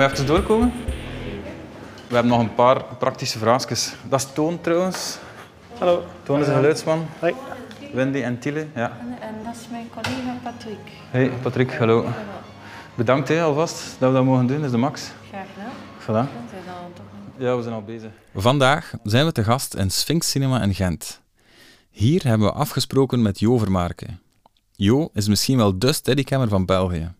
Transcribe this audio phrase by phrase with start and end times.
[0.00, 0.72] Mogen we even doorkomen?
[2.08, 3.94] We hebben nog een paar praktische vraagjes.
[4.08, 5.18] Dat is Toon trouwens.
[5.78, 6.04] Hallo.
[6.22, 7.06] Toon is een geluidsman.
[7.18, 7.34] Hoi.
[7.92, 8.66] Wendy en Tille.
[8.74, 8.98] Ja.
[9.00, 10.78] En, en dat is mijn collega Patrick.
[11.10, 12.06] Hey Patrick, hallo.
[12.94, 14.56] Bedankt hè, alvast dat we dat mogen doen.
[14.56, 15.10] Dat is de max.
[15.28, 15.46] Graag
[16.04, 16.28] gedaan.
[16.28, 16.50] Voilà.
[16.50, 17.04] Zijn toch
[17.36, 18.10] Ja, we zijn al bezig.
[18.34, 21.20] Vandaag zijn we te gast in Sphinx Cinema in Gent.
[21.90, 24.20] Hier hebben we afgesproken met Jo Vermaarken.
[24.76, 27.12] Jo is misschien wel de steadycammer van België.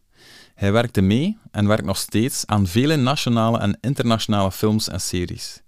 [0.61, 5.61] Hij werkte mee en werkt nog steeds aan vele nationale en internationale films en series.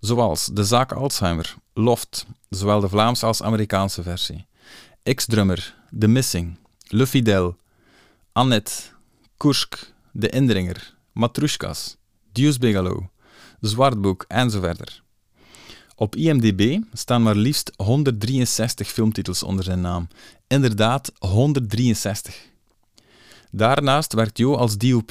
[0.00, 4.46] Zoals De Zaak Alzheimer, Loft, zowel de Vlaamse als Amerikaanse versie,
[5.14, 6.58] X-Drummer, The Missing,
[6.88, 7.56] Le Fidèle,
[8.32, 8.72] Annette,
[9.36, 11.96] Kursk, De Indringer, Matrushkas,
[12.32, 13.10] Dius Begalo,
[13.60, 15.02] Zwartboek en zo verder.
[15.94, 20.08] Op IMDb staan maar liefst 163 filmtitels onder zijn naam.
[20.46, 22.48] Inderdaad, 163.
[23.50, 25.10] Daarnaast werkt Jo als DOP,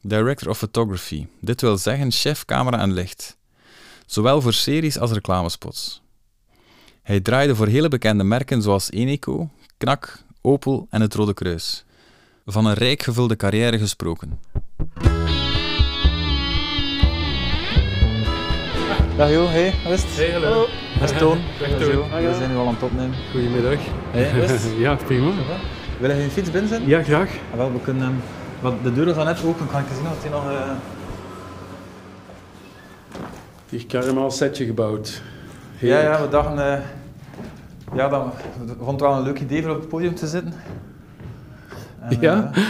[0.00, 3.36] Director of Photography, dit wil zeggen chef camera en licht.
[4.06, 6.02] Zowel voor series als reclamespots.
[7.02, 11.84] Hij draaide voor hele bekende merken zoals Eneco, Knak, Opel en het Rode Kruis.
[12.46, 14.40] Van een rijk gevulde carrière gesproken.
[19.16, 20.16] Dag Jo, hey, hoe is het?
[20.16, 20.66] Hey, hallo.
[21.00, 21.40] Dat is Toon.
[21.58, 21.90] Dag, Toon.
[21.90, 22.08] Jo.
[22.08, 23.16] We zijn nu al aan het opnemen.
[23.30, 23.78] Goedemiddag.
[24.10, 24.72] Hey, hoe is het?
[24.84, 25.32] Ja, prima.
[26.00, 26.88] Wil je een fiets binnenzetten?
[26.88, 27.30] Ja, graag.
[27.50, 28.02] Ah, wel, we kunnen...
[28.02, 28.12] ehm,
[28.60, 30.50] wat, de deur is al net open, kan ik zien of die nog...
[30.50, 30.70] eh,
[33.68, 35.22] Hier karemaal setje gebouwd.
[35.78, 36.72] Ja, ja, we dachten...
[36.72, 36.80] eh,
[37.94, 38.30] ja, dan,
[38.66, 40.52] we vonden het wel een leuk idee voor op het podium te zitten.
[42.00, 42.50] En, Ja?
[42.54, 42.62] eh,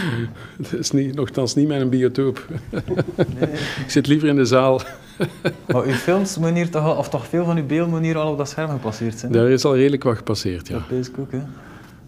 [0.71, 2.45] Dat is niet, nogthans niet mijn biotoop.
[3.39, 3.49] nee.
[3.85, 4.81] Ik zit liever in de zaal.
[5.67, 8.49] Maar uw films hier toch, of toch veel van uw beelden hier al op dat
[8.49, 9.31] scherm gepasseerd zijn?
[9.31, 10.73] Daar is al redelijk wat gepasseerd, ja.
[10.89, 11.39] Dat is ook, hè.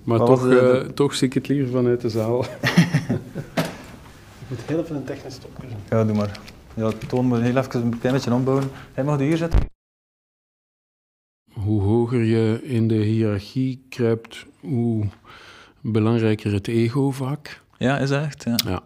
[0.08, 2.44] Maar Wat toch, de- eh, de- toch zie ik het liever vanuit de zaal.
[4.42, 6.40] Ik moet heel even een technisch stopje Ja, doe maar.
[6.74, 8.70] Ja, toon moet heel even een klein beetje ombouwen.
[8.94, 9.60] Hij mag hier zitten.
[11.54, 15.06] Hoe hoger je in de hiërarchie kruipt, hoe
[15.82, 17.62] belangrijker het ego vaak.
[17.78, 18.44] Ja, is echt?
[18.44, 18.56] Ja.
[18.66, 18.84] Ja.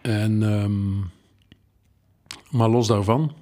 [0.00, 0.98] En, ehm,
[2.56, 3.32] maar los daarvan,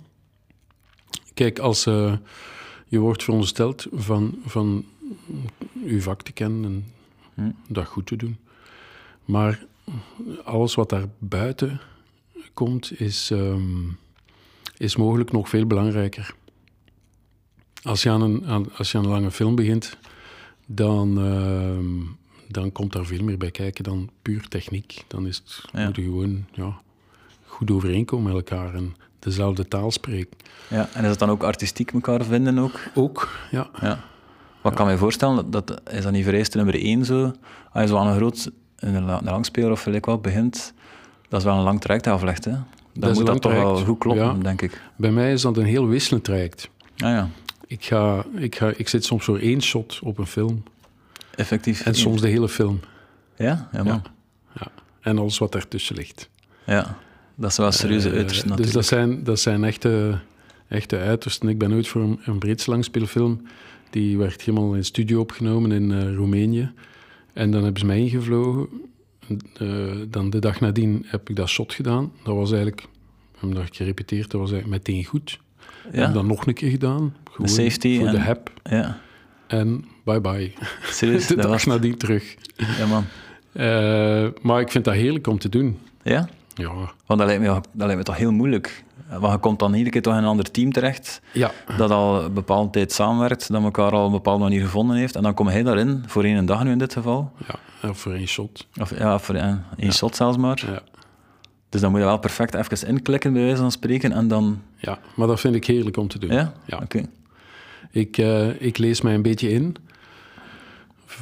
[1.35, 2.17] kijk, als eh,
[2.87, 4.85] je wordt verondersteld van, van
[5.85, 6.85] uw vak te kennen en
[7.35, 7.51] Hm.
[7.69, 8.37] dat goed te doen,
[9.25, 9.65] maar
[10.45, 11.81] alles wat daar buiten
[12.55, 13.89] komt, is, ehm,
[14.77, 16.35] is mogelijk nog veel belangrijker.
[17.83, 19.97] Als je aan een, aan, als je aan een lange film begint,
[20.67, 22.01] dan, ehm,
[22.53, 25.05] dan komt daar veel meer bij kijken dan puur techniek.
[25.09, 25.85] Dan is het, Ja.
[25.87, 26.81] moet je gewoon ja,
[27.47, 30.37] goed overeenkomen met elkaar en dezelfde taal spreken.
[30.71, 30.89] ja.
[30.93, 32.81] En is het dan ook artistiek elkaar vinden ook?
[32.95, 33.71] Ook, ja.
[33.81, 34.05] Ja.
[34.65, 37.33] Wat ik kan me voorstellen, dat, dat is dat niet vereist nummer één zo.
[37.73, 40.73] Als je zo aan een groot een, la- een langspeler of gelijk wat begint,
[41.29, 42.45] dat is wel een lang traject aflegt.
[42.45, 42.51] Hè?
[42.51, 43.87] Dan een moet dat lang toch wel traject.
[43.89, 44.33] goed kloppen, Ja.
[44.43, 44.81] denk ik.
[44.97, 46.69] Bij mij is dat een heel wisselend traject.
[46.97, 47.29] Ah ja,
[47.67, 50.63] Ik, ga, ik, ga, ik zit soms voor één shot op een film
[51.37, 51.81] effectief.
[51.87, 52.81] en soms de hele film.
[53.37, 54.03] Ja, ja, man.
[54.61, 54.67] Ja.
[55.01, 56.29] En alles wat daartussen ligt.
[56.67, 56.97] Ja.
[57.35, 58.75] Dat is wel serieuze Eh, uiterste Dus natuurlijk.
[58.77, 60.19] dat zijn, dat zijn echte,
[60.69, 61.49] echte uitersten.
[61.49, 63.43] Ik ben ooit voor een, een Brits langspeelfilm.
[63.95, 66.73] Die werd helemaal in studio opgenomen in eh, Roemenië.
[67.33, 68.69] En dan hebben ze mij ingevlogen.
[69.57, 69.67] Eh,
[70.09, 72.13] dan de dag nadien heb ik dat shot gedaan.
[72.25, 72.87] Dat was eigenlijk,
[73.39, 75.39] hebben dat gerepeteerd, dat was eigenlijk meteen goed.
[75.89, 77.15] Ik ja, heb dat nog een keer gedaan.
[77.31, 78.53] Gewoon safety Voor de en- heb.
[78.63, 79.01] ja,
[79.47, 80.53] En bye bye.
[80.83, 81.27] serieus.
[81.29, 82.35] De dag was, nadien terug.
[82.79, 83.05] ja, man.
[83.53, 85.79] Eh, maar ik vind dat heerlijk om te doen.
[86.03, 86.29] Ja?
[86.55, 86.73] Ja,
[87.07, 88.85] Want dat lijkt, me, dat lijkt me toch heel moeilijk.
[89.09, 91.51] Want je komt dan iedere keer toch in een ander team terecht, ja.
[91.77, 95.17] dat al een bepaalde tijd samenwerkt, dat elkaar al op een bepaalde manier gevonden heeft.
[95.17, 97.33] En dan kom hij daarin, voor één dag nu in dit geval.
[97.83, 98.67] ja voor één shot.
[98.81, 100.63] Of ja, voor één, één shot zelfs maar.
[100.67, 100.83] Ja.
[101.69, 104.63] Dus dan moet je wel perfect even inklikken, bij wijze van spreken, en dan...
[104.77, 106.31] ja, maar dat vind ik heerlijk om te doen.
[106.33, 106.53] Ja?
[106.67, 106.79] Ja.
[106.83, 107.03] Oké.
[107.91, 109.77] Ik, eh, ik lees mij een beetje in.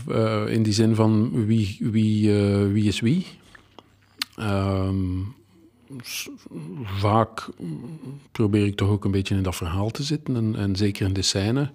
[0.08, 3.26] Eh, in die zin van wie, wie, eh, wie is wie.
[4.37, 5.41] Ehm, s-
[6.84, 7.48] vaak
[8.32, 10.36] probeer ik toch ook een beetje in dat verhaal te zitten.
[10.36, 11.70] En, en zeker in de scène.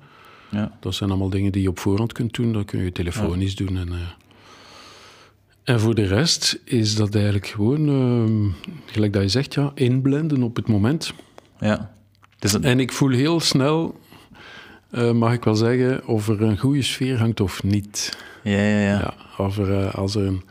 [0.51, 0.77] Ja.
[0.79, 2.53] Dat zijn allemaal dingen die je op voorhand kunt doen.
[2.53, 3.77] Dat kun je telefonisch doen.
[3.77, 3.97] En, eh,
[5.63, 10.43] en voor de rest is dat eigenlijk gewoon, ehm, gelijk dat je zegt, ja, inblenden
[10.43, 11.13] op het moment.
[11.59, 11.95] Ja.
[12.39, 13.99] Dus dat, En ik voel heel snel,
[14.89, 18.17] eh, mag ik wel zeggen, of er een goede sfeer hangt of niet.
[18.43, 18.99] ja, ja, ja.
[18.99, 19.13] Ja,
[19.45, 20.43] of er, eh, als er een,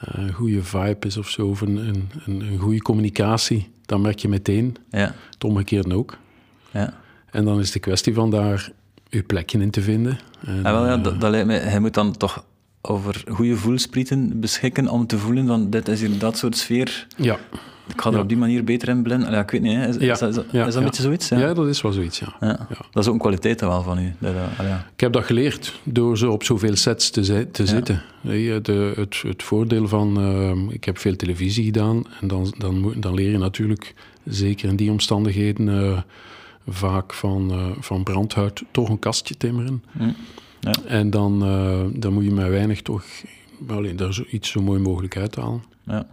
[0.00, 4.18] eh, een goede vibe is of zo, of een, een, een, goede communicatie, dan merk
[4.18, 5.14] je meteen, Ja.
[5.30, 6.16] het omgekeerde ook.
[6.70, 6.94] ja.
[7.30, 8.70] En dan is de kwestie van daar
[9.08, 10.18] je plekje in te vinden.
[10.46, 12.44] En, Ah, wel, ja, eh, dat, dat lijkt me, hij moet dan toch
[12.88, 17.06] over goede voelsprieten beschikken om te voelen van dit is hier dat soort sfeer.
[17.16, 17.38] Ja,
[17.88, 18.22] Ik ga er Ja.
[18.22, 19.28] op die manier beter in blinden.
[19.28, 19.88] Allee, ik weet niet, hè.
[19.88, 20.86] Is, Ja, is, dat- is, dat- ja, is dat een ja.
[20.86, 21.28] beetje zoiets?
[21.28, 21.38] ja.
[21.38, 21.54] Ja.
[21.54, 22.36] dat is wel zoiets, ja.
[22.40, 22.66] Ja.
[22.90, 24.14] Dat is ook een kwaliteit wel van u.
[24.18, 24.86] Dat, ja.
[24.94, 28.02] Ik heb dat geleerd door zo op zoveel sets te, zi- te zitten.
[28.20, 32.80] Hey, De, het, het voordeel van, ehm, ik heb veel televisie gedaan en dan, dan,
[32.80, 33.94] moet- dan leer je natuurlijk,
[34.24, 35.98] zeker in die omstandigheden, eh,
[36.68, 39.82] vaak van, eh, van brandhout toch een kastje timmeren.
[39.98, 40.10] Hm.
[40.60, 40.72] Ja.
[40.86, 43.04] En dan, eh, dan moet je met weinig toch
[43.68, 45.62] alleen, daar zo, iets zo mooi mogelijk uithalen.
[45.84, 46.06] Ja.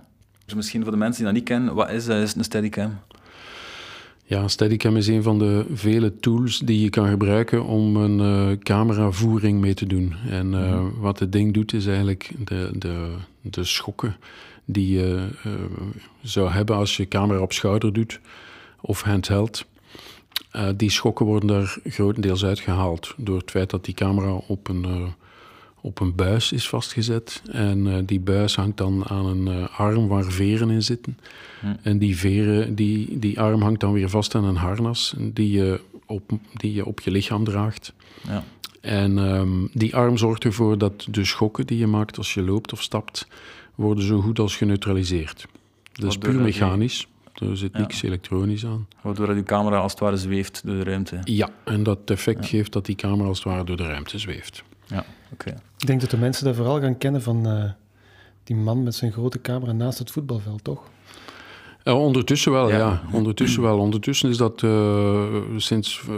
[0.45, 2.21] Dus misschien voor de mensen die dat niet kennen, wat is, dat?
[2.21, 2.99] is een steadicam?
[4.25, 8.57] Ja, Steadicam is een van de vele tools die je kan gebruiken om een eh,
[8.57, 10.15] cameravoering mee te doen.
[10.29, 14.15] En eh, wat het ding doet is eigenlijk de, de, de schokken
[14.65, 15.51] die je eh,
[16.21, 18.19] zou hebben als je camera op schouder doet
[18.81, 19.65] of handheld.
[20.51, 24.85] Eh, die schokken worden daar grotendeels uitgehaald door het feit dat die camera op een,
[24.85, 25.03] eh,
[25.81, 27.41] op een buis is vastgezet.
[27.51, 31.17] En eh, die buis hangt dan aan een arm waar veren in zitten.
[31.81, 35.79] En die veren, die, die arm hangt dan weer vast aan een harnas die je
[36.05, 37.93] op, die je, op je lichaam draagt.
[38.27, 38.43] Ja.
[38.81, 42.73] En ehm, die arm zorgt ervoor dat de schokken die je maakt als je loopt
[42.73, 43.27] of stapt,
[43.75, 45.47] worden zo goed als geneutraliseerd.
[45.91, 47.07] Dat is puur die- mechanisch.
[47.33, 47.79] Er zit Ja.
[47.79, 48.87] niks elektronisch aan.
[49.01, 51.19] Waardoor dat uw camera als het ware zweeft door de ruimte.
[51.23, 54.63] Ja, en dat effect geeft dat die camera als het ware door de ruimte zweeft.
[54.87, 55.49] Ja, oké.
[55.77, 57.63] Ik denk dat de mensen dat vooral gaan kennen van eh,
[58.43, 60.81] die man met zijn grote camera naast het voetbalveld, toch?
[61.83, 62.77] Ja, ondertussen wel, Ja.
[62.77, 63.01] ja.
[63.11, 63.77] Ondertussen wel.
[63.79, 65.23] Ondertussen is dat eh,
[65.57, 66.15] sinds eh,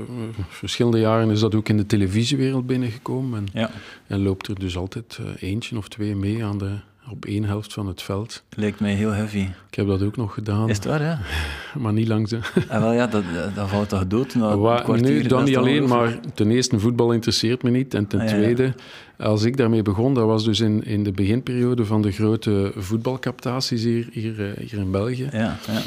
[0.47, 3.39] verschillende jaren is dat ook in de televisiewereld binnengekomen.
[3.53, 3.69] En, Ja,
[4.07, 6.71] en loopt er dus altijd eh, eentje of twee mee aan de,
[7.11, 8.43] op één helft van het veld.
[8.55, 9.47] lijkt mij heel heavy.
[9.69, 11.19] Ik heb dat ook nog gedaan, Is het waar, ja?
[11.81, 12.31] maar niet langs.
[12.31, 13.23] En wel, ja, dat,
[13.55, 15.05] dat valt toch dood na een Wa- kwartier?
[15.09, 17.93] nee, Dat dan niet alleen, maar ten eerste, voetbal interesseert me niet.
[17.93, 18.41] En ten Ah, ja, ja.
[18.41, 18.73] tweede,
[19.17, 23.83] als ik daarmee begon, dat was dus in, in de beginperiode van de grote voetbalcaptaties
[23.83, 25.27] hier, hier, eh, hier in België.
[25.31, 25.81] Ja, ja.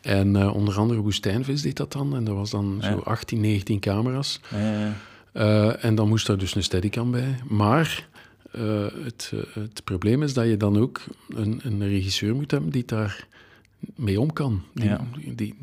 [0.00, 2.16] En eh, onder andere Woestijnvis deed dat dan.
[2.16, 2.90] En dat was dan Ja.
[2.90, 4.40] zo 18, 19 camera's.
[4.50, 4.92] ja, ja.
[5.32, 7.34] Eh, en dan moest daar dus een steadicam bij.
[7.48, 8.06] Maar
[8.54, 12.70] eh, het, eh, het probleem is dat je dan ook een, een regisseur moet hebben
[12.70, 13.26] die daar
[13.96, 14.62] mee om kan.
[14.74, 15.00] Die, Ja.
[15.34, 15.54] die,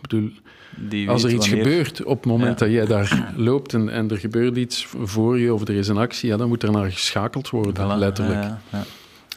[0.00, 0.30] bedoel,
[0.76, 2.66] Die als er iets wanneer- gebeurt op het moment Ja.
[2.66, 5.96] dat jij daar loopt en, en er gebeurt iets voor je of er is een
[5.96, 8.42] actie, ja, dan moet er naar geschakeld worden, Voilà, letterlijk.
[8.42, 8.84] Ja, ja.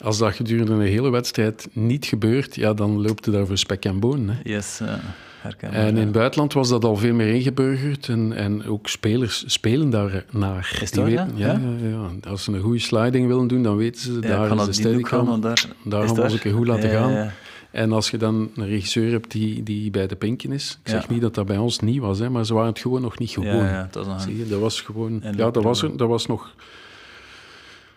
[0.02, 3.86] Als dat gedurende een hele wedstrijd niet gebeurt, ja, dan loopt het daar voor spek
[3.86, 4.36] en bonen.
[4.44, 4.50] Hè.
[4.54, 5.00] Yes, ja.
[5.48, 5.80] Herkenbaar.
[5.80, 9.90] En in het buitenland was dat al veel meer ingeburgerd en, en ook spelers spelen
[9.90, 10.78] daar naar.
[10.82, 11.28] Is weten- ja?
[11.36, 11.52] ja?
[11.82, 12.30] Ja, ja.
[12.30, 15.42] Als ze een goede sliding willen doen, dan weten ze, ik daar is de steadicam.
[15.42, 15.66] daar...
[15.84, 16.24] Daar is gaan we daar?
[16.24, 17.32] ons een keer goed laten gaan.
[17.72, 21.08] En als je dan een regisseur hebt die, die bij de pinken is, ik zeg
[21.08, 21.12] Ja.
[21.14, 23.30] niet dat dat bij ons niet was, hè, maar ze waren het gewoon nog niet
[23.30, 23.56] gewoon.
[23.56, 24.38] Ja, ja, dat een...
[24.38, 25.20] je, dat was gewoon...
[25.36, 26.54] Ja, dat was, er- dat was nog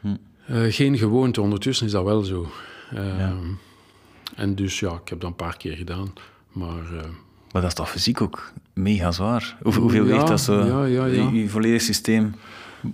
[0.00, 0.06] Hm.
[0.46, 1.41] eh, geen gewoonte.
[1.41, 2.46] Ondertussen is dat wel zo.
[2.94, 3.37] Ehm.
[4.37, 6.12] En dus ja, ik heb dat een paar keer gedaan.
[6.53, 7.05] Maar eh,
[7.52, 9.56] Maar dat is toch fysiek ook mega zwaar?
[9.62, 10.64] Hoe, hoeveel Ja, weegt dat zo?
[10.64, 11.31] ja, ja, ja.
[11.31, 12.35] Je, je volledig systeem.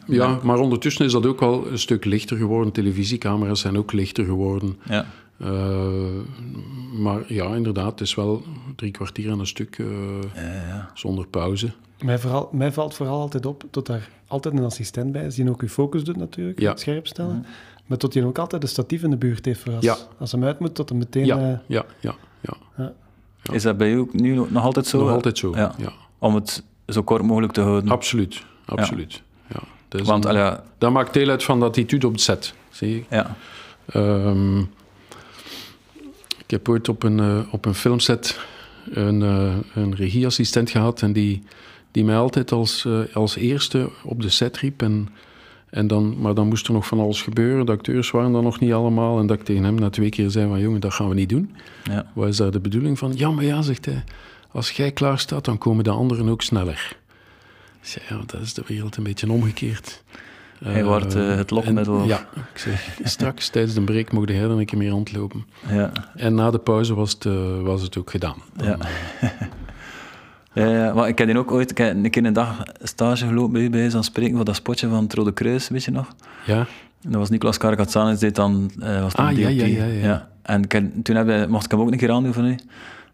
[0.07, 2.73] ja, maar ondertussen is dat ook wel een stuk lichter geworden.
[2.73, 4.77] Televisiecamera's zijn ook lichter geworden.
[4.89, 5.07] Ja,
[5.39, 5.89] Eh,
[6.93, 8.43] maar ja, inderdaad, het is wel
[8.77, 9.87] drie kwartier aan een stuk eh,
[10.35, 10.91] ja, ja.
[10.95, 11.71] zonder pauze.
[12.01, 15.51] Mij, vooral, mij valt vooral altijd op dat daar altijd een assistent bij is, die
[15.51, 16.71] ook uw focus doet natuurlijk, Ja.
[16.71, 17.47] het scherp stellen.
[17.87, 19.97] Maar tot die ook altijd een statief in de buurt heeft voor als, Ja.
[20.19, 21.27] als hem uit moet, tot hem meteen...
[21.27, 22.15] Ja, eh, ja, ja,
[22.77, 22.93] ja.
[23.47, 23.55] Ja.
[23.55, 24.99] Is dat bij u ook nu nog altijd zo?
[24.99, 25.53] Nog altijd zo.
[25.55, 25.75] Ja.
[25.79, 25.93] Ja.
[26.19, 27.91] Om het zo kort mogelijk te houden.
[27.91, 29.23] Absoluut, absoluut.
[29.49, 29.61] Ja.
[29.89, 32.55] Dat, Want, een- allee, dat maakt deel uit van de attitude op het set.
[32.71, 33.03] Zie je?
[33.11, 33.37] ja,
[33.87, 34.59] Ehm,
[36.39, 38.41] ik heb ooit op een, eh, op een filmset
[38.91, 41.43] een, eh, een regieassistent gehad en die,
[41.91, 44.83] die mij altijd als, eh, als eerste op de set riep.
[44.83, 45.09] En,
[45.71, 47.67] en dan, maar dan moest er nog van alles gebeuren.
[47.67, 49.19] De acteurs waren dan nog niet allemaal.
[49.19, 51.29] En dat ik tegen hem na twee keer zei van jongen, dat gaan we niet
[51.29, 51.55] doen.
[51.91, 52.07] ja.
[52.15, 53.13] Wat is daar de bedoeling van?
[53.17, 54.05] Ja, maar ja, zegt hij,
[54.51, 56.97] als jij klaar staat, dan komen de anderen ook sneller.
[57.81, 60.03] Ik zei, ja, dat is de wereld een beetje omgekeerd.
[60.65, 62.01] Hij wordt, eh, het lokmiddel.
[62.01, 62.19] en- Ja,
[62.53, 65.47] ik zeg, straks tijdens de break mocht hij dan een keer meer rondlopen.
[65.69, 65.93] ja.
[66.15, 68.37] En na de pauze was het, eh, was het ook gedaan.
[68.57, 68.79] Dan, Ja.
[70.57, 73.27] Ja, ja, maar ik heb die ook ooit ik heb een keer een dag stage
[73.27, 75.91] gelopen bij u bij zo'n spreken voor dat spotje van het Rode Kruis, weet je
[75.91, 76.09] nog?
[76.47, 76.59] ja,
[77.03, 80.29] En dat was Niklas Karakatsanis, deed dan, eh was dan Ah, ja, ja, ja, ja.
[80.43, 82.57] En ik toen heb je, mocht ik hem ook een keer aandoen van u.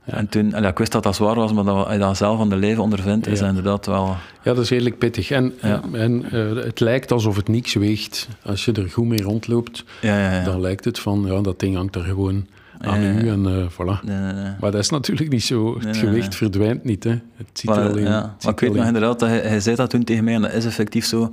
[0.05, 2.49] En toen, allee, ik wist dat dat zwaar was, maar dat je dat zelf aan
[2.49, 3.49] de leven ondervindt, is Ja.
[3.49, 4.07] inderdaad wel...
[4.43, 5.31] ja, dat is redelijk pittig.
[5.31, 5.81] En, Ja.
[5.93, 8.29] en eh, het lijkt alsof het niks weegt.
[8.45, 10.45] Als je er goed mee rondloopt, Ja, ja, ja.
[10.45, 12.47] dan lijkt het van, ja, dat ding hangt er gewoon
[12.83, 14.05] aan u en eh, voilà.
[14.05, 14.53] Nee, nee, nee.
[14.61, 15.79] Maar dat is natuurlijk niet zo.
[15.81, 17.05] Het gewicht verdwijnt niet.
[17.05, 17.11] Hè.
[17.11, 18.37] Het ziet Maar, er alleen, ja.
[18.43, 20.53] Maar ik weet nog inderdaad, dat hij, hij zei dat toen tegen mij, en dat
[20.53, 21.33] is effectief zo.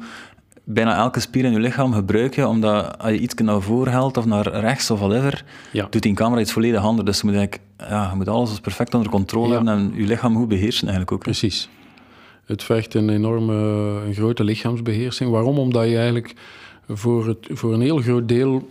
[0.63, 4.25] bijna elke spier in je lichaam gebruik je, omdat als je iets naar voren of
[4.25, 5.87] naar rechts of whatever, Ja.
[5.89, 7.05] doet die camera iets volledig anders.
[7.07, 9.53] Dus je moet, eigenlijk, ja, je moet alles perfect onder controle Ja.
[9.55, 11.19] hebben en je lichaam goed beheersen eigenlijk ook.
[11.23, 11.69] Precies.
[12.45, 13.53] Het vergt een enorme,
[14.07, 15.31] een grote lichaamsbeheersing.
[15.31, 15.57] Waarom?
[15.57, 16.33] Omdat je eigenlijk
[16.89, 18.69] voor, het, voor een heel groot deel,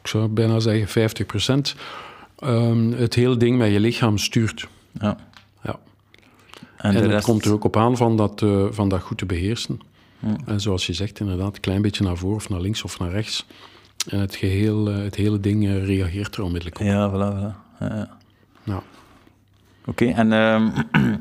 [0.00, 1.74] ik zou bijna zeggen 50 procent,
[2.96, 4.68] het hele ding met je lichaam stuurt.
[5.00, 5.16] Ja.
[5.62, 5.78] Ja.
[6.76, 9.18] En, En, het rest, komt er ook op aan van dat, eh, van dat goed
[9.18, 9.80] te beheersen.
[10.18, 10.36] Ja.
[10.46, 13.10] En zoals je zegt, inderdaad, een klein beetje naar voren of naar links of naar
[13.10, 13.46] rechts.
[14.08, 16.86] En het, geheel, eh, het hele ding eh, reageert er onmiddellijk op.
[16.86, 17.78] Ja, voilà, voilà.
[17.80, 18.16] Ja, ja.
[18.62, 18.82] Ja.
[19.84, 20.68] Oké, en ehm,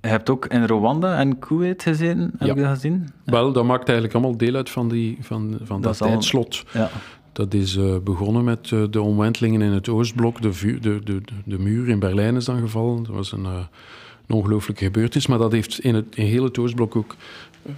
[0.00, 2.54] je hebt ook in Rwanda en Kuwait gezeten, heb Ja.
[2.54, 3.08] ik dat gezien?
[3.24, 6.64] Wel, dat maakt eigenlijk allemaal deel uit van, die, van, van dat, al- tijdslot.
[6.72, 6.90] Ja.
[7.32, 10.42] Dat is eh, begonnen met eh, de omwentelingen in het Oostblok.
[10.42, 13.02] De, vuur, de, de, de, muur in Berlijn is dan gevallen.
[13.02, 13.64] Dat was een, eh,
[14.26, 15.26] een ongelooflijke gebeurtenis.
[15.26, 17.16] Maar dat heeft in, het, in heel het Oostblok ook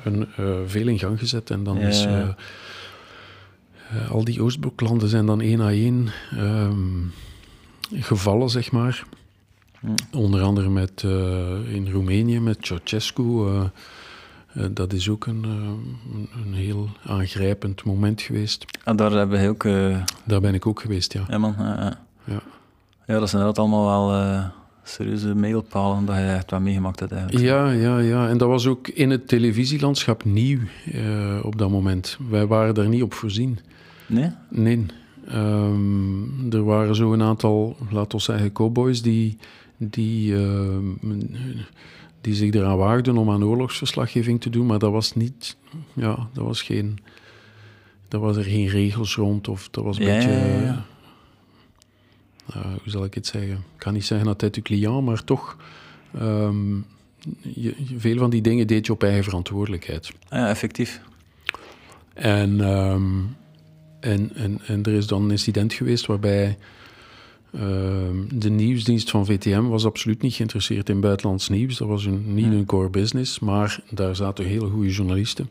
[0.04, 0.26] een,
[0.66, 1.50] veel in gang gezet.
[1.50, 2.06] En dan Ja, is...
[4.10, 7.06] al die Oostbloklanden zijn dan één à één ehm,
[7.94, 9.04] gevallen, zeg maar.
[10.12, 13.22] Onder andere met, eh, in Roemenië met Ceausescu.
[13.22, 13.64] eh,
[14.54, 15.44] eh, dat is ook een,
[16.44, 18.64] een, heel aangrijpend moment geweest.
[18.84, 19.62] En daar hebben we ook...
[20.24, 21.24] Daar ben ik ook geweest, ja.
[21.28, 21.54] ja, man.
[21.58, 23.18] Ja, ja.
[23.18, 24.50] Dat zijn inderdaad allemaal wel
[24.82, 27.44] serieuze mailpalen dat je echt wel meegemaakt hebt eigenlijk.
[27.44, 28.28] Ja, ja, ja.
[28.28, 30.58] En dat was ook in het televisielandschap nieuw
[31.42, 32.18] op dat moment.
[32.28, 33.58] Wij waren daar niet op voorzien.
[34.06, 34.30] Nee?
[34.48, 34.86] Nee.
[35.28, 39.38] Ehm, er waren zo een aantal, laten we zeggen, cowboys die,
[39.90, 40.84] die, ehm,
[42.20, 45.56] die zich eraan waagden om aan oorlogsverslaggeving te doen, maar dat was niet,
[45.92, 46.98] ja, dat was geen,
[48.08, 50.84] dat was er geen regels rond of dat was een Ja, beetje, ja, ja, ja.
[52.54, 53.52] eh, hoe zal ik het zeggen?
[53.56, 55.56] Ik kan niet zeggen dat het client, maar toch,
[56.18, 56.74] ehm,
[57.40, 60.10] je, veel van die dingen deed je op eigen verantwoordelijkheid.
[60.28, 61.00] Ah Ja, effectief.
[62.14, 63.02] En, ehm,
[64.00, 66.58] en, en, en er is dan een incident geweest waarbij
[68.28, 71.76] de nieuwsdienst van VTM was absoluut niet geïnteresseerd in buitenlands nieuws.
[71.78, 75.50] Dat was hun, niet hun core business, maar daar zaten hele goede journalisten.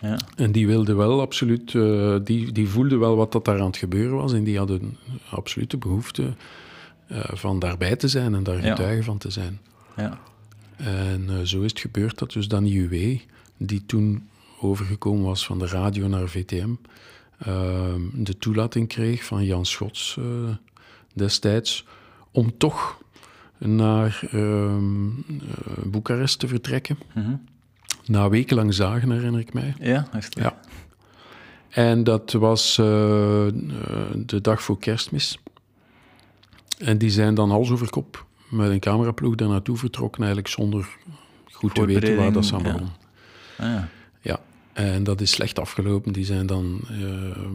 [0.00, 0.18] Ja.
[0.36, 3.76] En die wilden wel absoluut, eh, die, die voelden wel wat dat daar aan het
[3.76, 4.32] gebeuren was.
[4.32, 4.96] En die hadden
[5.30, 6.34] absoluut de behoefte
[7.06, 8.70] eh, van daarbij te zijn en daar Ja.
[8.70, 9.60] getuige van te zijn.
[9.96, 10.18] Ja.
[10.76, 13.20] En eh, zo is het gebeurd dat dus Danny Uwe,
[13.56, 14.28] die toen
[14.60, 16.70] overgekomen was van de radio naar VTM,
[17.38, 20.18] ehm, de toelating kreeg van Jan Schots
[21.14, 21.86] destijds
[22.30, 22.98] om toch
[23.58, 26.98] naar ehm, eh, Boekarest te vertrekken.
[27.14, 27.34] Mhm.
[28.06, 29.74] Na wekenlang zagen, herinner ik mij.
[29.80, 30.38] Ja, echt.
[30.38, 30.60] Ja.
[31.68, 33.52] En dat was eh, eh,
[34.16, 35.38] de dag voor kerstmis.
[36.78, 40.88] En die zijn dan hals over kop met een cameraploeg daar naartoe vertrokken, eigenlijk zonder
[41.50, 42.88] goed te weten waar dat aan begon.
[43.58, 43.88] Ah, ja.
[44.20, 44.40] Ja,
[44.72, 46.12] en dat is slecht afgelopen.
[46.12, 46.80] Die zijn dan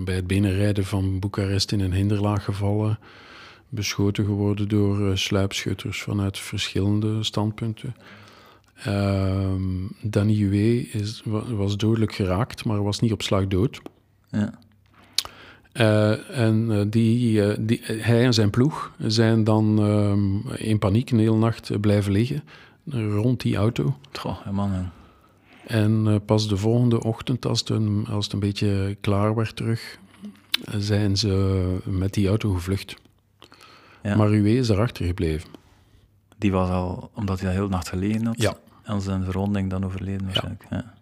[0.06, 3.00] bij het binnenrijden van Boekarest in een hinderlaag gevallen.
[3.74, 7.96] Beschoten geworden door eh, sluipschutters vanuit verschillende standpunten.
[8.84, 9.62] Ehm
[10.02, 10.88] Danny
[11.24, 13.82] wa- was dodelijk geraakt, maar was niet op slag dood.
[14.30, 14.60] Ja.
[15.72, 21.20] Eh, en eh, die, die, hij en zijn ploeg zijn dan ehm, in paniek een
[21.20, 22.44] hele nacht blijven liggen
[22.90, 23.98] rond die auto.
[24.12, 24.90] Goh, ja, man.
[25.68, 29.98] En pas de volgende ochtend, als het, een, als het een beetje klaar werd terug,
[30.78, 32.96] zijn ze met die auto gevlucht.
[34.04, 34.16] Ja.
[34.16, 35.50] Maar Uwe is erachter gebleven.
[36.38, 38.54] Die was al, omdat hij dat heel nacht gelegen had, Ja.
[38.84, 40.66] en zijn verwonding dan overleden waarschijnlijk.
[40.70, 40.94] Ja.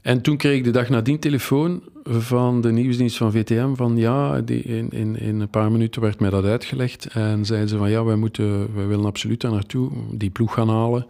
[0.00, 4.40] En toen kreeg ik de dag nadien telefoon van de nieuwsdienst van VTM van ja,
[4.40, 7.06] die, in, in, in een paar minuten werd mij dat uitgelegd.
[7.06, 10.68] En zeiden ze van ja, wij, moeten, wij willen absoluut daar naartoe, die ploeg gaan
[10.68, 11.06] halen.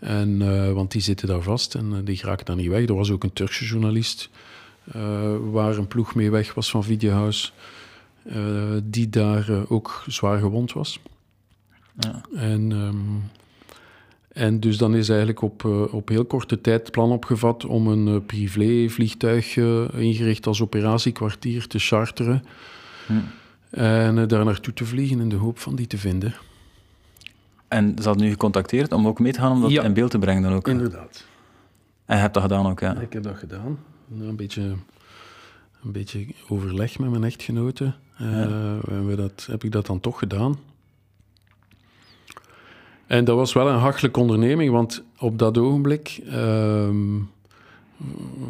[0.00, 2.88] En, eh, want die zitten daar vast en eh, die geraken daar niet weg.
[2.88, 4.30] Er was ook een Turkse journalist
[4.92, 7.50] eh, waar een ploeg mee weg was van Videohouse,
[8.84, 11.00] die daar eh, ook zwaar gewond was.
[11.98, 12.20] Ja.
[12.34, 12.96] En, ehm,
[14.28, 17.86] en dus dan is eigenlijk op, eh, op heel korte tijd het plan opgevat om
[17.86, 22.42] een eh, privé-vliegtuig eh, ingericht als operatiekwartier te charteren.
[23.06, 23.12] Hm.
[23.70, 26.34] En eh, daar naartoe te vliegen in de hoop van die te vinden.
[27.68, 29.82] En ze had nu gecontacteerd om ook mee te gaan om dat Ja.
[29.82, 30.68] in beeld te brengen dan ook.
[30.68, 31.26] Inderdaad.
[32.04, 33.00] En je hebt dat gedaan ook, ja.
[33.00, 33.78] Ik heb dat gedaan.
[34.06, 34.62] Nou, Een beetje,
[35.82, 37.94] een beetje overleg met mijn echtgenote.
[38.18, 40.58] Eh, we dat, heb ik dat dan toch gedaan.
[43.06, 47.20] En dat was wel een hachelijke onderneming, want op dat ogenblik ehm,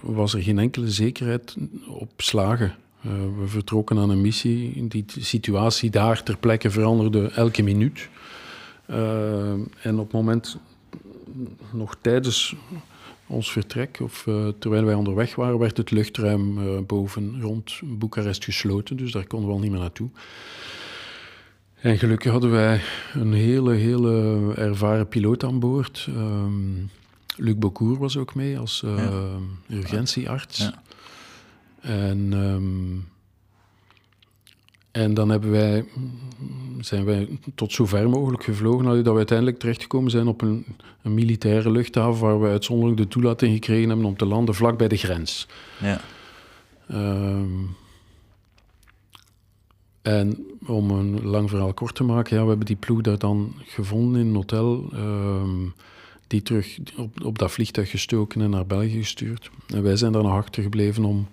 [0.01, 1.57] was er geen enkele zekerheid
[1.87, 2.75] op slagen.
[3.01, 4.89] Eh, we vertrokken aan een missie.
[4.89, 8.09] Die situatie daar ter plekke veranderde elke minuut.
[8.87, 10.59] Eh, en op het moment,
[11.73, 12.57] nog tijdens
[13.29, 18.45] ons vertrek, of eh, terwijl wij onderweg waren, werd het luchtruim eh, boven rond Boekarest
[18.45, 18.97] gesloten.
[18.97, 20.09] Dus daar konden we al niet meer naartoe.
[21.81, 22.81] En gelukkig hadden wij
[23.15, 26.07] een hele, hele ervaren piloot aan boord.
[26.09, 26.53] Ehm,
[27.37, 29.77] Luc Bocour was ook mee als eh, Ja.
[29.77, 30.59] urgentiearts.
[30.59, 30.83] Ja.
[31.81, 32.97] En, ehm,
[34.91, 35.85] en dan hebben wij,
[36.81, 40.65] zijn wij tot zo ver mogelijk gevlogen dat we uiteindelijk terechtgekomen zijn op een,
[41.03, 44.89] een militaire luchthaven waar we uitzonderlijk de toelating gekregen hebben om te landen vlak bij
[44.89, 45.49] de grens.
[45.81, 46.01] Ja.
[46.89, 47.65] Ehm,
[50.03, 53.55] en om een lang verhaal kort te maken, ja, we hebben die ploeg daar dan
[53.65, 54.89] gevonden in een hotel.
[54.93, 55.67] ehm,
[56.27, 59.51] die terug op, op dat vliegtuig gestoken en naar België gestuurd.
[59.67, 61.29] En wij zijn daar nog achtergebleven om.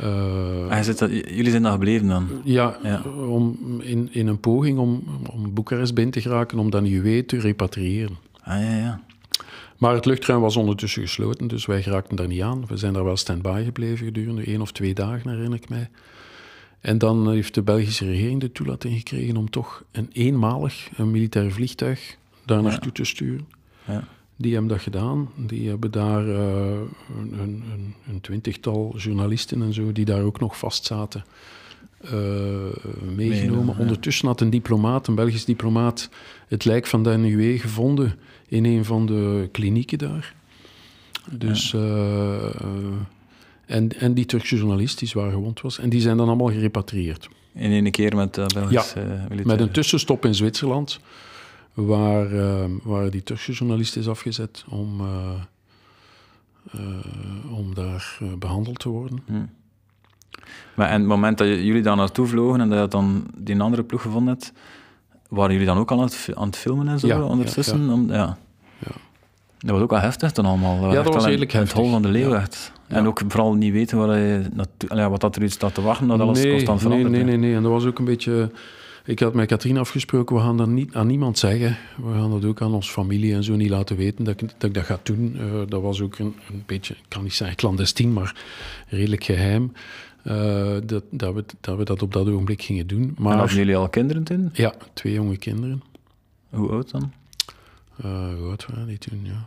[0.00, 2.28] Eh, Ah, zit dat, jullie zijn daar gebleven dan?
[2.44, 3.02] ja, Ja.
[3.28, 7.38] Om, in, in een poging om, om Boekarest binnen te geraken, om dan UW te
[7.38, 8.16] repatriëren.
[8.42, 9.00] Ah, ja, ja.
[9.78, 12.66] Maar het luchtruim was ondertussen gesloten, dus wij geraakten daar niet aan.
[12.66, 15.88] We zijn daar wel stand-by gebleven gedurende één of twee dagen, herinner ik mij.
[16.80, 21.52] En dan heeft de Belgische regering de toelating gekregen om toch een eenmalig een militair
[21.52, 23.48] vliegtuig daar naartoe te sturen.
[23.84, 24.04] Ja.
[24.36, 25.28] Die hebben dat gedaan.
[25.36, 26.80] Die hebben daar eh,
[27.18, 27.62] een, een,
[28.08, 31.24] een, twintigtal journalisten en zo, die daar ook nog vastzaten,
[32.00, 32.12] eh
[33.14, 33.74] meegenomen.
[33.74, 33.80] Ja.
[33.80, 36.10] Ondertussen had een diplomaat, een Belgisch diplomaat,
[36.48, 38.14] het lijk van de NUE gevonden
[38.48, 40.34] in een van de klinieken daar.
[41.30, 42.44] Dus, eh,
[43.66, 45.78] en, en die Turkse journalist die zwaar gewond was.
[45.78, 47.28] En die zijn dan allemaal gerepatrieerd.
[47.54, 49.46] In één keer met Belgische eh, militair.
[49.46, 51.00] Met een tussenstop in Zwitserland,
[51.76, 55.32] waar, eh, waar die Turkse journalist is afgezet om, eh,
[56.72, 59.18] eh, om daar eh, behandeld te worden.
[60.74, 63.82] Maar en het moment dat jullie daar naartoe vlogen en dat je dan die andere
[63.82, 64.52] ploeg gevonden hebt,
[65.28, 67.86] waren jullie dan ook al aan het, aan het filmen en zo Ja, ondertussen?
[67.86, 68.38] ja, Om, ja.
[68.78, 68.90] Ja.
[69.58, 70.80] Dat was ook wel heftig dan allemaal.
[70.80, 71.84] dat echt was wel in- redelijk in Het heftig.
[71.84, 72.44] hol van de leeuw Ja.
[72.88, 73.08] En Ja.
[73.08, 76.42] ook vooral niet weten waar je wat dat er iets staat te wachten, dat alles
[76.42, 77.12] nee, constant nee, verandert.
[77.14, 77.38] nee, hè.
[77.38, 77.56] nee, nee.
[77.56, 78.50] En dat was ook een beetje...
[79.06, 81.76] Ik had met Katrien afgesproken, we gaan dat niet aan niemand zeggen.
[81.96, 84.62] We gaan dat ook aan onze familie en zo niet laten weten dat ik dat,
[84.68, 85.36] ik dat ga doen.
[85.38, 88.34] Eh, dat was ook een, een beetje, ik kan niet zeggen clandestien, maar
[88.88, 89.72] redelijk geheim.
[90.22, 93.02] eh, dat, dat, we, dat we dat op dat ogenblik gingen doen.
[93.16, 94.50] En Maar hadden jullie al kinderen toen?
[94.52, 95.82] ja, twee jonge kinderen.
[96.50, 97.12] Hoe oud dan?
[98.02, 99.20] Eh hoe oud waren die toen?
[99.22, 99.46] Ja,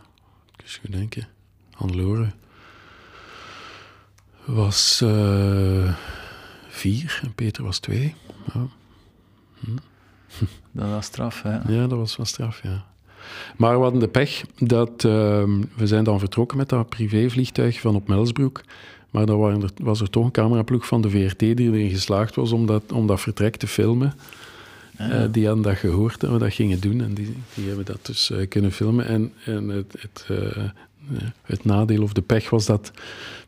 [0.62, 1.28] eens goed denken.
[1.70, 2.26] Hannelore
[4.44, 4.96] was
[6.68, 8.14] vier en Peter was twee.
[8.54, 8.66] Ja.
[10.72, 11.72] Dat was straf, hè?
[11.72, 12.84] Ja, dat was wel straf, ja.
[13.56, 15.04] Maar we hadden de pech dat...
[15.04, 18.62] ehm, we zijn dan vertrokken met dat privévliegtuig van op Melsbroek.
[19.10, 22.34] Maar dan waren er, was er toch een cameraploeg van de VRT die erin geslaagd
[22.34, 24.14] was om dat, om dat vertrek te filmen.
[24.96, 28.06] Eh, die hadden dat gehoord dat we dat gingen doen en die, die hebben dat
[28.06, 29.06] dus eh, kunnen filmen.
[29.06, 30.64] En, en het, het, eh,
[31.42, 32.92] het nadeel of de pech was dat,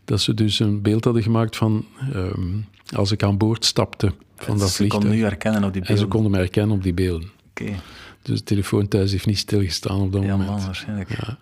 [0.04, 2.40] dat ze dus een beeld hadden gemaakt van ehm,
[2.94, 5.04] als ik aan boord stapte van dat Ze konden vliegtuig.
[5.14, 6.04] nu herkennen op die En beelden.
[6.04, 7.30] ze konden me herkennen op die beelden.
[7.50, 7.72] Oké,
[8.22, 10.48] Dus de telefoon thuis heeft niet stilgestaan op dat ja moment.
[10.50, 11.10] man, waarschijnlijk.
[11.20, 11.38] Ja.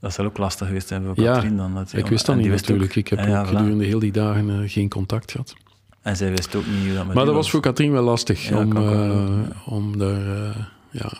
[0.00, 1.74] Dat zal ook lastig geweest zijn voor Ja, Katrien dan.
[1.74, 2.90] Dat, Ik wist dat en niet natuurlijk.
[2.90, 3.48] ook- Ik heb Ja, voilà.
[3.48, 5.54] gedurende heel die dagen eh, geen contact gehad.
[6.02, 8.48] En zij wist ook niet hoe dat met Maar dat was voor Katrien wel lastig
[8.48, 10.56] Ja, om, geloven, om, daar, eh,
[10.90, 11.12] ja,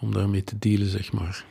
[0.00, 1.44] om daarmee te dealen, zeg maar.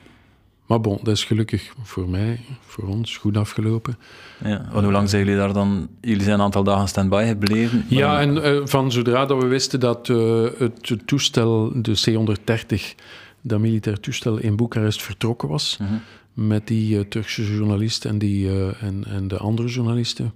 [0.68, 3.98] Maar bon, dat is gelukkig voor mij, voor ons, goed afgelopen.
[4.44, 5.88] Ja, want hoe lang zijn jullie daar dan?
[6.02, 7.86] Jullie zijn een aantal dagen stand-by gebleven.
[7.88, 12.96] Ja, en eh, van zodra dat we wisten dat eh, het toestel, de C-130,
[13.42, 15.94] dat militair toestel in Boekarest vertrokken was, Mhm.
[16.34, 18.50] met die eh, Turkse journalist en, die,
[18.80, 20.34] en, en de andere journalisten,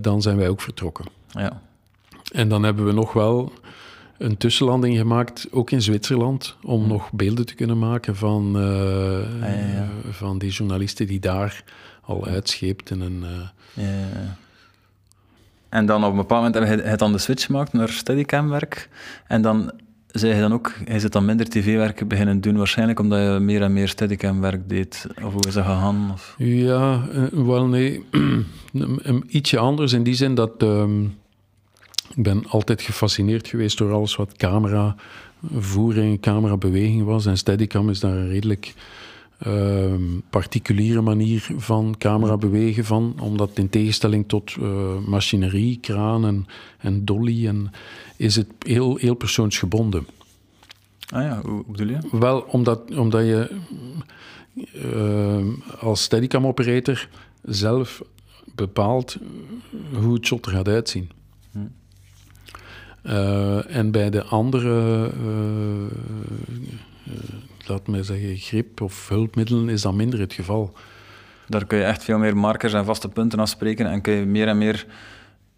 [0.00, 1.04] dan zijn wij ook vertrokken.
[1.30, 1.62] Ja.
[2.32, 3.52] En dan hebben we nog wel
[4.18, 9.68] een tussenlanding gemaakt, ook in Zwitserland, om nog beelden te kunnen maken van, eh, ja,
[9.74, 9.88] ja.
[10.10, 11.64] van die journalisten die daar
[12.02, 13.02] al uitscheepten.
[13.02, 14.36] En, eh, Ja.
[15.68, 18.88] En dan op een bepaald moment heb je het dan de switch gemaakt naar steadicam-werk.
[19.26, 19.72] En dan
[20.18, 23.62] zei je dan ook, hij zit dan minder tv-werk beginnen doen, waarschijnlijk omdat je meer
[23.62, 25.06] en meer steadicam-werk deed.
[25.24, 26.10] Of hoe is dat gegaan?
[26.12, 26.34] Of...
[26.38, 28.04] Ja, eh, wel nee.
[29.28, 31.04] Ietsje anders in die zin dat ehm,
[32.16, 37.26] ik ben altijd gefascineerd geweest door alles wat cameravoering, camerabeweging was.
[37.26, 38.74] En Steadicam is daar een redelijk
[39.38, 46.46] ehm, particuliere manier van camera bewegen van, omdat in tegenstelling tot eh, machinerie, kraan en,
[46.78, 47.70] en dolly, en,
[48.16, 50.06] is het heel, heel persoonsgebonden.
[51.08, 51.98] Ah ja, hoe, bedoel je?
[52.10, 53.50] Wel, omdat, omdat je
[54.82, 55.46] eh,
[55.80, 57.08] als Steadicam-operator
[57.42, 58.02] zelf
[58.54, 59.16] bepaalt
[59.94, 61.10] hoe het shot er gaat uitzien.
[63.06, 65.86] Eh, en bij de andere eh,
[67.04, 67.12] eh,
[67.66, 70.72] laat mij zeggen, grip of hulpmiddelen is dan minder het geval.
[71.48, 74.48] Daar kun je echt veel meer markers en vaste punten afspreken en kun je meer
[74.48, 74.86] en meer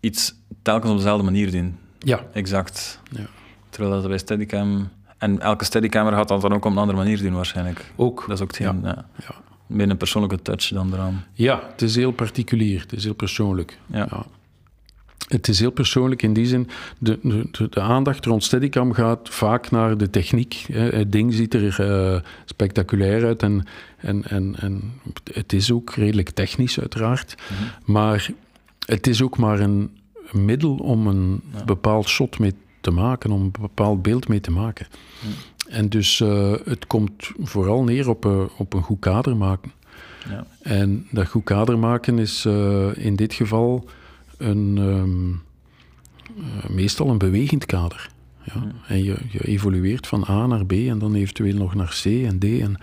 [0.00, 1.78] iets telkens op dezelfde manier doen.
[1.98, 2.20] Ja.
[2.32, 3.00] Exact.
[3.10, 3.26] Ja.
[3.68, 4.88] Terwijl dat bij Steadicam...
[5.18, 7.92] En elke Steadicammer gaat dat dan ook op een andere manier doen waarschijnlijk.
[7.96, 8.24] Ook.
[8.26, 9.06] Dat is ook hetgeen, ja.
[9.16, 9.34] Ja.
[9.66, 11.24] meer een persoonlijke touch dan eraan.
[11.32, 13.78] Ja, het is heel particulier, het is heel persoonlijk.
[13.86, 14.26] Ja.
[15.28, 19.70] Het is heel persoonlijk in die zin, de, de, de aandacht rond Steadicam gaat vaak
[19.70, 20.66] naar de techniek.
[20.72, 23.64] Het ding ziet er eh, spectaculair uit en,
[23.96, 24.92] en, en, en
[25.32, 27.34] het is ook redelijk technisch uiteraard.
[27.84, 28.30] Maar
[28.86, 29.90] het is ook maar een
[30.32, 34.86] middel om een bepaald shot mee te maken, om een bepaald beeld mee te maken.
[35.68, 39.72] En dus eh, het komt vooral neer op, eh, op een goed kader maken.
[40.28, 40.46] Ja.
[40.62, 42.46] En dat goed kader maken is
[42.94, 43.88] in dit geval
[44.38, 45.30] een, ehm,
[46.38, 48.10] eh, meestal een bewegend kader.
[48.44, 48.66] Ja?
[48.86, 52.38] En je, je evolueert van A naar B en dan eventueel nog naar C en
[52.38, 52.44] D.
[52.44, 52.80] En,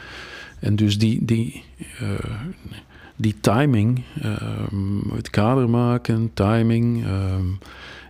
[0.59, 1.63] en dus die, die,
[1.99, 2.35] eh,
[3.15, 7.45] die timing, ehm, het kader maken, timing, ehm,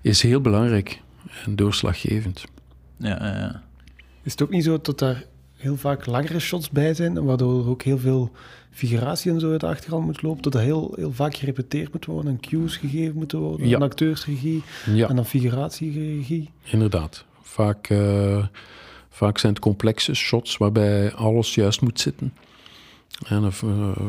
[0.01, 1.01] is heel belangrijk
[1.45, 2.45] en doorslaggevend.
[2.97, 3.63] Ja, ja, ja.
[4.23, 5.23] Is het ook niet zo dat daar
[5.55, 8.31] heel vaak langere shots bij zijn, waardoor er ook heel veel
[8.75, 12.05] figuratie en zo uit de achtergrond moet lopen, dat er heel, heel vaak gerepeteerd moet
[12.05, 13.75] worden en cues gegeven moeten worden, Ja.
[13.75, 15.07] en acteursregie Ja.
[15.09, 16.49] en dan figuratieregie.
[16.63, 17.25] Inderdaad.
[17.41, 18.45] Vaak, eh,
[19.09, 22.33] vaak zijn het complexe shots waarbij alles juist moet zitten.
[23.27, 24.03] En een, eh,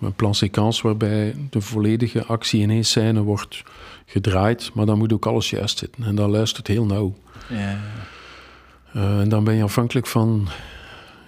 [0.00, 3.62] een plan séquence waarbij de volledige actie in één scène wordt
[4.06, 6.04] gedraaid, maar dan moet ook alles juist zitten.
[6.04, 7.14] En dan luistert heel nauw.
[7.48, 7.78] ja, ja.
[8.92, 10.48] Eh, en dan ben je afhankelijk van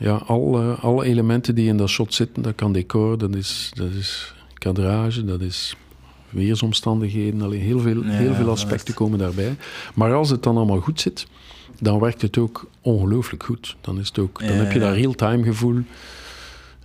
[0.02, 2.42] ja, alle, alle elementen die in dat shot zitten.
[2.42, 5.76] Dat kan decor, dat is, dat is kadrage, dat is
[6.30, 7.42] weersomstandigheden.
[7.42, 9.56] Allee, heel veel, Ja, heel veel aspecten komen daarbij.
[9.94, 11.26] Maar als het dan allemaal goed zit,
[11.80, 13.76] dan werkt het ook ongelooflijk goed.
[13.80, 15.82] Dan, is het ook, dan Ja, heb je dat real-time gevoel.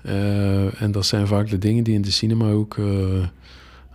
[0.02, 2.86] Eh, en dat zijn vaak de dingen die in de cinema ook eh,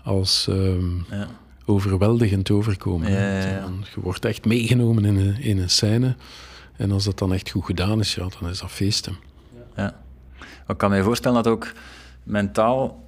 [0.03, 1.29] als ehm, ja.
[1.65, 3.11] overweldigend overkomen.
[3.11, 6.15] Ja, ja, Je wordt echt meegenomen in een, in een scène.
[6.77, 9.17] En als dat dan echt goed gedaan is, ja, dan is dat feesten.
[9.77, 10.01] Ja.
[10.69, 11.73] Ik kan me voorstellen dat ook
[12.23, 13.01] mentaal...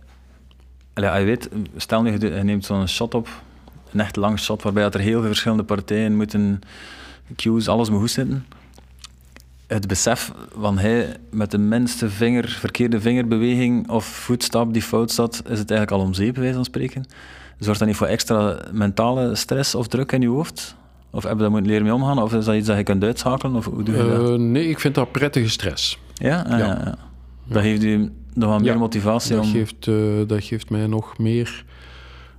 [0.92, 3.28] Allee, je weet, stel nu, je neemt zo'n shot op,
[3.92, 6.60] een echt lang shot, waarbij er heel veel verschillende partijen moeten,
[7.36, 8.46] cues, alles moet goed zitten.
[9.66, 15.34] Het besef van hij met de minste vinger, verkeerde vingerbeweging of voetstap die fout staat,
[15.34, 17.04] is het eigenlijk al om zeep, bij wijze van spreken.
[17.58, 20.76] Zorgt dat niet voor extra mentale stress of druk in je hoofd?
[21.14, 22.22] Of heb je daar moeten leren mee omgaan?
[22.22, 23.56] Of is dat iets dat je kunt uitschakelen?
[23.56, 24.28] Of hoe doe je dat?
[24.30, 25.98] Eh, nee, ik vind dat prettige stress.
[26.14, 26.94] Ja, ah, ja.
[27.44, 29.50] Dat geeft u nog wat meer Ja, motivatie Dat om...
[29.50, 29.94] geeft, eh,
[30.26, 31.64] dat geeft mij nog meer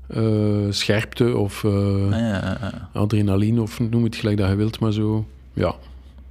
[0.07, 0.23] eh,
[0.69, 1.71] scherpte of Ah,
[2.11, 2.89] ja, ja, ja.
[2.93, 5.25] adrenaline, of noem het gelijk dat je wilt, maar zo.
[5.53, 5.75] Ja,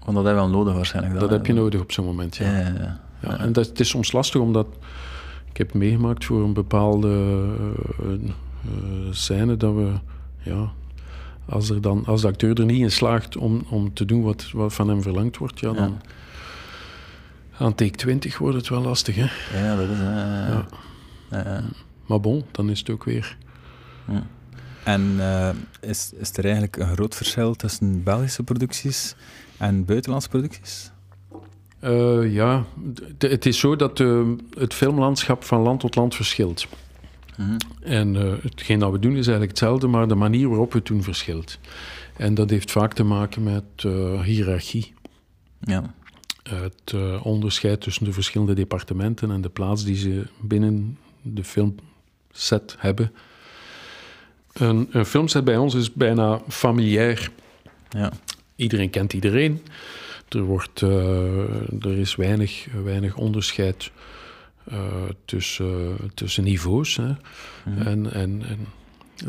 [0.05, 1.21] Want dat heb je wel nodig waarschijnlijk.
[1.21, 2.37] dat heb je nodig op zo'n moment.
[2.37, 2.51] Ja.
[2.51, 3.01] Ja, ja, ja.
[3.23, 4.67] Ja, en dat, het is soms lastig omdat
[5.51, 7.35] ik heb meegemaakt voor een bepaalde
[9.11, 9.91] scène dat we,
[10.43, 10.73] ja,
[11.49, 14.51] als, er dan, als de acteur er niet in slaagt om, om te doen wat,
[14.53, 16.01] wat van hem verlangd wordt, ja, dan
[17.59, 19.15] aan take 20 wordt het wel lastig.
[19.17, 19.59] Hè?
[19.65, 19.99] Ja, dat is...
[19.99, 20.67] eh, Ja.
[21.31, 21.63] ja, ja.
[22.07, 23.37] Maar bon, dan is het ook weer.
[24.85, 29.15] En eh, is, is er eigenlijk een groot verschil tussen Belgische producties
[29.57, 30.91] en buitenlandse producties?
[31.81, 32.65] Eh, ja,
[33.19, 33.99] het is zo dat
[34.59, 36.67] het filmlandschap van land tot land verschilt.
[37.37, 37.57] Mhm.
[37.83, 40.87] En eh, hetgeen dat we doen is eigenlijk hetzelfde, maar de manier waarop we het
[40.87, 41.59] doen verschilt.
[42.17, 44.93] En dat heeft vaak te maken met eh, hiërarchie.
[45.61, 45.95] ja.
[46.45, 52.77] Het eh, onderscheid tussen de verschillende departementen en de plaats die ze binnen de filmset
[52.79, 53.13] hebben.
[54.53, 57.31] Een, een filmset bij ons is bijna familiair.
[57.89, 58.13] Ja.
[58.57, 59.63] Iedereen kent iedereen.
[60.29, 63.91] Er, wordt, er is weinig, weinig onderscheid
[64.65, 64.77] eh,
[65.25, 66.97] tussen, tussen niveaus.
[66.97, 67.13] Hè.
[67.65, 68.67] En, en, en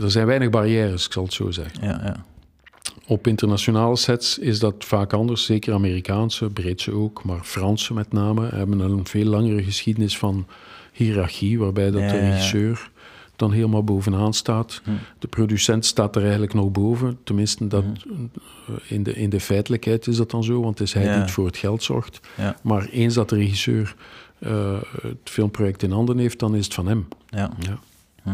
[0.01, 1.87] er zijn weinig barrières, ik zal het zo zeggen.
[1.87, 2.25] Ja, ja.
[3.07, 5.45] Op internationale sets is dat vaak anders.
[5.45, 10.47] Zeker Amerikaanse, Britse ook, maar Franse met name hebben een veel langere geschiedenis van
[10.91, 12.89] hiërarchie, waarbij dat Ja, de regisseur
[13.35, 14.81] dan helemaal bovenaan staat.
[14.83, 14.91] Hm.
[15.19, 17.17] De producent staat er eigenlijk nog boven.
[17.23, 18.09] Tenminste, dat, Hm.
[18.67, 21.11] eh, in, de, in de feitelijkheid is dat dan zo, want het is hij die
[21.11, 22.19] het voor het geld zorgt.
[22.63, 23.95] Maar eens dat de regisseur
[24.45, 27.07] eh, het filmproject in handen heeft, dan is het van hem.
[27.29, 27.51] Ja.
[27.59, 27.79] Ja.
[28.23, 28.29] Hm.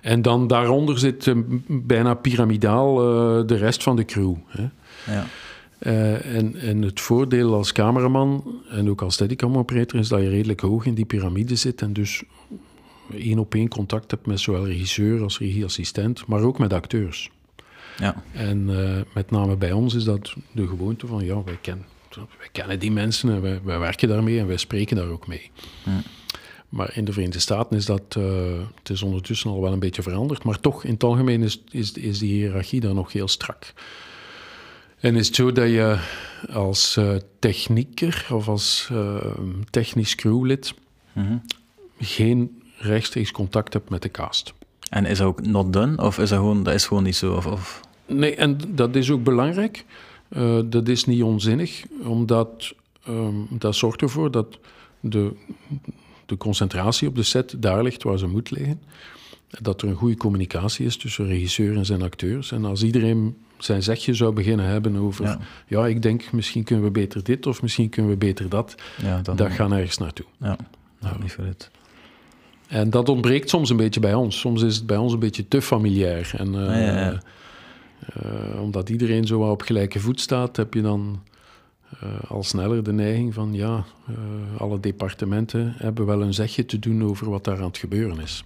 [0.00, 1.34] En dan daaronder zit eh,
[1.66, 4.34] bijna piramidaal eh, de rest van de crew.
[4.46, 4.68] Hè.
[5.12, 5.26] ja.
[6.22, 10.86] En, en het voordeel als cameraman en ook als steadicam-operator is dat je redelijk hoog
[10.86, 12.22] in die piramide zit en dus
[13.12, 17.30] één op één contact hebt met zowel regisseur als regieassistent, maar ook met acteurs.
[17.98, 18.22] ja.
[18.32, 18.64] En
[19.14, 22.90] met name bij ons is dat de gewoonte van, ja, wij kennen, wij kennen die
[22.92, 25.50] mensen en wij, wij werken daarmee en wij spreken daar ook mee.
[26.68, 28.24] Maar in de Verenigde Staten is dat, eh,
[28.78, 31.92] het is ondertussen al wel een beetje veranderd, maar toch in het algemeen is, is,
[31.92, 33.72] is die hiërarchie daar nog heel strak.
[35.00, 35.98] En is het zo dat je
[36.52, 39.16] als eh, technieker of als eh,
[39.70, 40.74] technisch crewlid
[41.12, 41.36] Mhm.
[42.00, 44.54] geen rechtstreeks contact hebt met de cast.
[44.90, 46.02] En is dat ook not done?
[46.02, 47.34] Of is dat gewoon, dat is gewoon niet zo?
[47.34, 47.80] Of, of...
[48.06, 49.84] Nee, en dat is ook belangrijk.
[50.30, 54.58] Eh, dat is niet onzinnig, omdat ehm, dat zorgt ervoor dat
[55.00, 55.32] de,
[56.26, 58.80] de concentratie op de set daar ligt waar ze moet liggen.
[59.60, 62.52] Dat er een goede communicatie is tussen regisseur en zijn acteurs.
[62.52, 65.24] En als iedereen zijn zegje zou beginnen hebben over...
[65.24, 65.38] Ja.
[65.66, 68.74] Ja, ik denk misschien kunnen we beter dit of misschien kunnen we beter dat.
[69.02, 70.26] Ja, dan, Dat gaat nergens naartoe.
[70.40, 70.56] Ja,
[71.00, 71.70] dat niet vooruit.
[72.66, 74.38] En dat ontbreekt soms een beetje bij ons.
[74.38, 76.32] Soms is het bij ons een beetje te familiair.
[76.36, 77.22] En, eh, ja, ja.
[78.06, 81.22] Eh, omdat iedereen zo op gelijke voet staat, heb je dan
[82.00, 84.14] eh, al sneller de neiging van ja, eh,
[84.60, 88.44] alle departementen hebben wel een zegje te doen over wat daar aan het gebeuren is.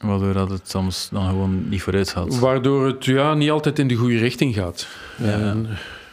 [0.00, 2.38] Waardoor dat het soms dan gewoon niet vooruit gaat.
[2.38, 4.88] Waardoor het ja, niet altijd in de goede richting gaat.
[5.18, 5.24] Ja.
[5.26, 5.66] En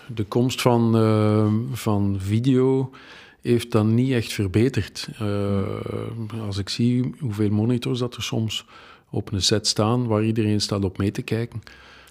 [0.07, 0.91] de komst van,
[1.73, 2.91] van video
[3.41, 5.07] heeft dan niet echt verbeterd.
[6.45, 8.65] Als ik zie hoeveel monitors dat er soms
[9.09, 11.61] op een set staan waar iedereen staat op mee te kijken,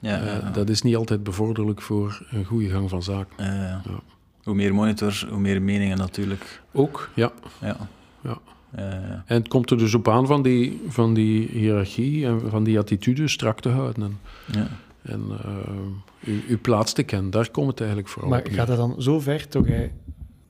[0.01, 3.45] Ja, eh, ja, dat is niet altijd bevorderlijk voor een goede gang van zaken.
[3.45, 3.83] Ja, ja.
[3.85, 4.01] Ja.
[4.43, 6.63] Hoe meer monitors, hoe meer meningen natuurlijk.
[6.73, 7.33] Ook, ja.
[7.61, 7.77] Ja.
[8.23, 8.39] Ja.
[8.77, 9.23] Ja, ja.
[9.27, 12.79] En het komt er dus op aan van die, van die hiërarchie en van die
[12.79, 14.03] attitude strak te houden.
[14.03, 14.19] En,
[14.53, 14.67] ja.
[15.03, 15.49] en eh,
[16.25, 18.95] uw, uw plaats te kennen, daar komt het eigenlijk vooral Maar op gaat dat dan
[18.99, 19.93] zo ver, toch jij,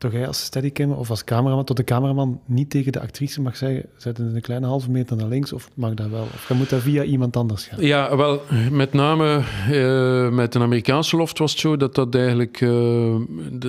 [0.01, 3.57] toch jij als steadycammer of als cameraman, tot de cameraman niet tegen de actrice mag
[3.57, 6.23] zeggen, zet het een kleine halve meter naar links, of mag dat wel?
[6.23, 7.81] Of je moet dat via iemand anders gaan?
[7.81, 12.61] Ja, wel, met name eh, met een Amerikaanse loft was het zo dat dat eigenlijk
[12.61, 13.17] eh,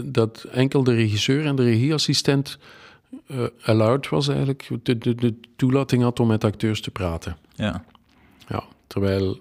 [0.03, 2.57] dat enkel de regisseur en de regieassistent
[3.27, 7.37] eh, allowed was eigenlijk, de, de, de toelating had om met acteurs te praten.
[7.55, 7.83] ja.
[8.47, 9.39] Ja, terwijl,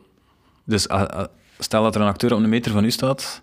[0.64, 1.24] Dus ah, ah,
[1.58, 3.42] stel dat er een acteur op een meter van u staat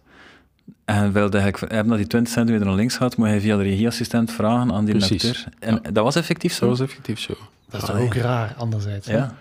[0.86, 3.58] en je wilt eigenlijk hebben dat hij 20 centimeter naar links gaat, moet hij via
[3.58, 5.46] de regieassistent vragen aan die Precies.
[5.60, 6.68] En dat was effectief zo?
[6.68, 7.34] dat was effectief zo.
[7.70, 9.08] Dat is toch ook raar, anderzijds?
[9.08, 9.36] Ja.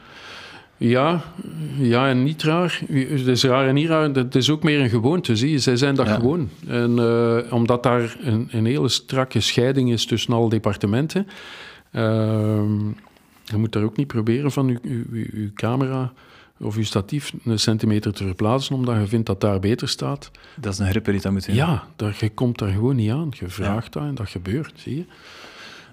[0.79, 1.21] Ja,
[1.79, 2.81] ja en niet raar.
[2.91, 4.09] Het is raar en niet raar.
[4.09, 5.59] Het is ook meer een gewoonte, zie je.
[5.59, 6.15] Zij zijn dat Ja.
[6.15, 6.49] gewoon.
[6.67, 11.27] En eh, omdat daar een, een hele strakke scheiding is tussen alle departementen,
[11.93, 12.87] ehm,
[13.45, 16.13] je moet daar ook niet proberen van uw- uw camera
[16.61, 20.31] of uw statief een centimeter te verplaatsen, omdat je vindt dat daar beter staat.
[20.57, 21.55] Dat is een gripper die dat moet doen.
[21.55, 23.29] Ja, daar, je komt daar gewoon niet aan.
[23.31, 25.05] Je vraagt dat en dat gebeurt, zie je.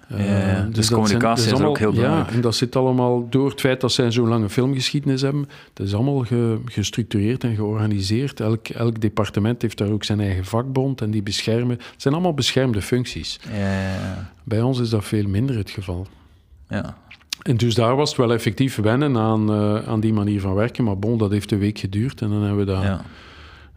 [0.08, 2.28] Ja, Eh, dus zijn- communicatie is ook heel belangrijk.
[2.28, 5.48] Ja, en dat zit allemaal door het feit dat zij zo'n lange filmgeschiedenis hebben.
[5.72, 8.40] Dat is allemaal ge- gestructureerd en georganiseerd.
[8.40, 11.76] Elk, elk departement heeft daar ook zijn eigen vakbond en die beschermen.
[11.76, 13.40] Het zijn allemaal beschermde functies.
[13.50, 14.32] Ja, ja, ja.
[14.42, 16.06] Bij ons is dat veel minder het geval.
[16.68, 16.96] ja.
[17.44, 20.84] En dus daar was het wel effectief wennen aan, eh, aan die manier van werken.
[20.84, 23.04] Maar bon, dat heeft een week geduurd en dan hebben we dat ja.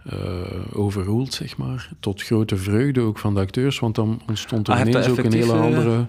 [0.03, 1.89] eh overruled, zeg maar.
[1.99, 5.34] Tot grote vreugde ook van de acteurs, want dan ontstond er Ah, ineens ook een
[5.34, 6.06] hele eh, andere...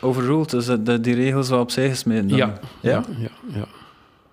[0.00, 2.28] Overruled, dus dat- dat die regels wel opzij gesmeten.
[2.28, 2.36] dan?
[2.38, 2.90] Ja, ja.
[2.90, 3.64] ja, ja, ja.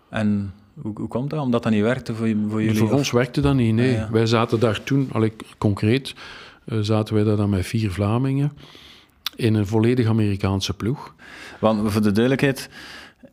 [0.10, 1.40] En hoe, hoe komt dat?
[1.40, 2.78] Omdat dat niet werkte voor, voor jullie?
[2.78, 4.02] Voor of- ons werkte dat niet, nee.
[4.02, 4.10] Ah.
[4.12, 6.16] Wij zaten daar toen, allee, concreet,
[6.82, 8.52] zaten wij daar dan met vier Vlamingen
[9.36, 11.14] in een volledig Amerikaanse ploeg.
[11.60, 12.70] Want voor de duidelijkheid,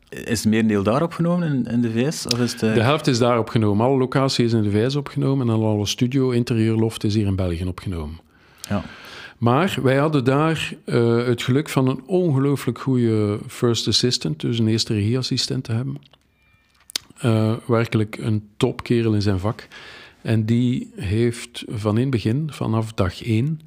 [0.09, 2.27] is het merendeel daar opgenomen in, in de VS?
[2.27, 3.85] Of is het, eh, De helft is daar opgenomen.
[3.85, 7.65] Alle locaties is in de VS opgenomen en alle studio, interieurloft is hier in België
[7.65, 8.19] opgenomen.
[8.69, 8.83] Ja.
[9.37, 14.67] Maar wij hadden daar eh, het geluk van een ongelooflijk goede first assistant, dus een
[14.67, 15.97] eerste regieassistent te hebben.
[17.17, 19.67] Eh, werkelijk een topkerel in zijn vak.
[20.21, 23.61] En die heeft van in het begin, vanaf dag één,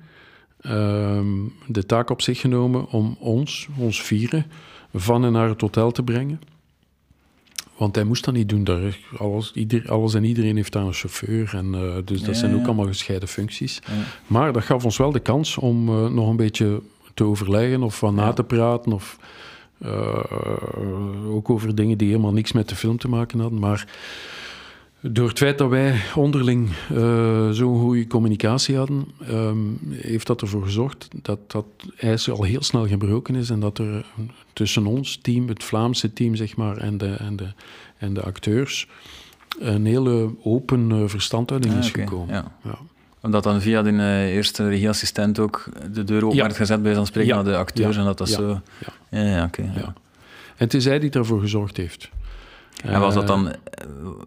[1.66, 4.46] de taak op zich genomen om ons, ons vieren,
[4.94, 6.40] van en naar het hotel te brengen.
[7.76, 8.64] Want hij moest dat niet doen.
[8.64, 11.54] Daar, alles, ieder, alles en iedereen heeft daar een chauffeur.
[11.54, 12.66] En, eh, dus dat Ja, zijn ook ja.
[12.66, 13.80] allemaal gescheiden functies.
[13.86, 13.92] Ja.
[14.26, 16.82] Maar dat gaf ons wel de kans om eh, nog een beetje
[17.14, 18.92] te overleggen of van na te praten.
[18.92, 19.18] Of
[19.78, 23.58] eh, ook over dingen die helemaal niks met de film te maken hadden.
[23.58, 23.86] Maar
[25.10, 29.58] door het feit dat wij onderling eh, zo'n goede communicatie hadden, ehm,
[29.90, 31.66] heeft dat ervoor gezorgd dat dat
[31.96, 33.50] ijs al heel snel gebroken is.
[33.50, 34.04] En dat er
[34.52, 37.52] tussen ons team, het Vlaamse team, zeg maar, en de, en de,
[37.98, 38.88] en de acteurs,
[39.58, 42.34] een hele open eh, verstandhouding Ah, is gekomen.
[42.34, 42.52] Ja.
[42.64, 42.78] Ja.
[43.22, 46.42] Omdat dan via die eh, eerste regieassistent ook de deur open Ja.
[46.42, 48.60] werd gezet bij zo'n spreken naar de acteurs en dat dat zo...
[49.10, 49.22] Ja.
[49.22, 49.62] Ja, oké.
[49.62, 49.72] ja.
[49.74, 49.94] Ja.
[50.56, 52.10] En het is hij die daarvoor gezorgd heeft.
[52.82, 53.48] En was dat Eh, dan...
[53.48, 53.56] eh,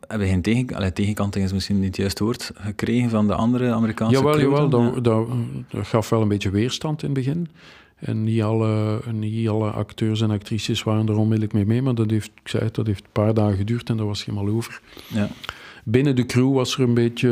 [0.07, 3.71] Hebben geen tegen, allee, tegenkanting is misschien niet het juiste woord, gekregen van de andere
[3.71, 5.27] Amerikaanse Jawel, jawel dat, dat,
[5.69, 7.47] dat gaf wel een beetje weerstand in het begin.
[7.95, 12.09] En niet alle, niet alle acteurs en actrices waren er onmiddellijk mee mee, maar dat
[12.09, 14.81] heeft, ik zei het, dat heeft een paar dagen geduurd en dat was helemaal over.
[15.07, 15.29] Ja.
[15.83, 17.29] Binnen de crew was er een beetje,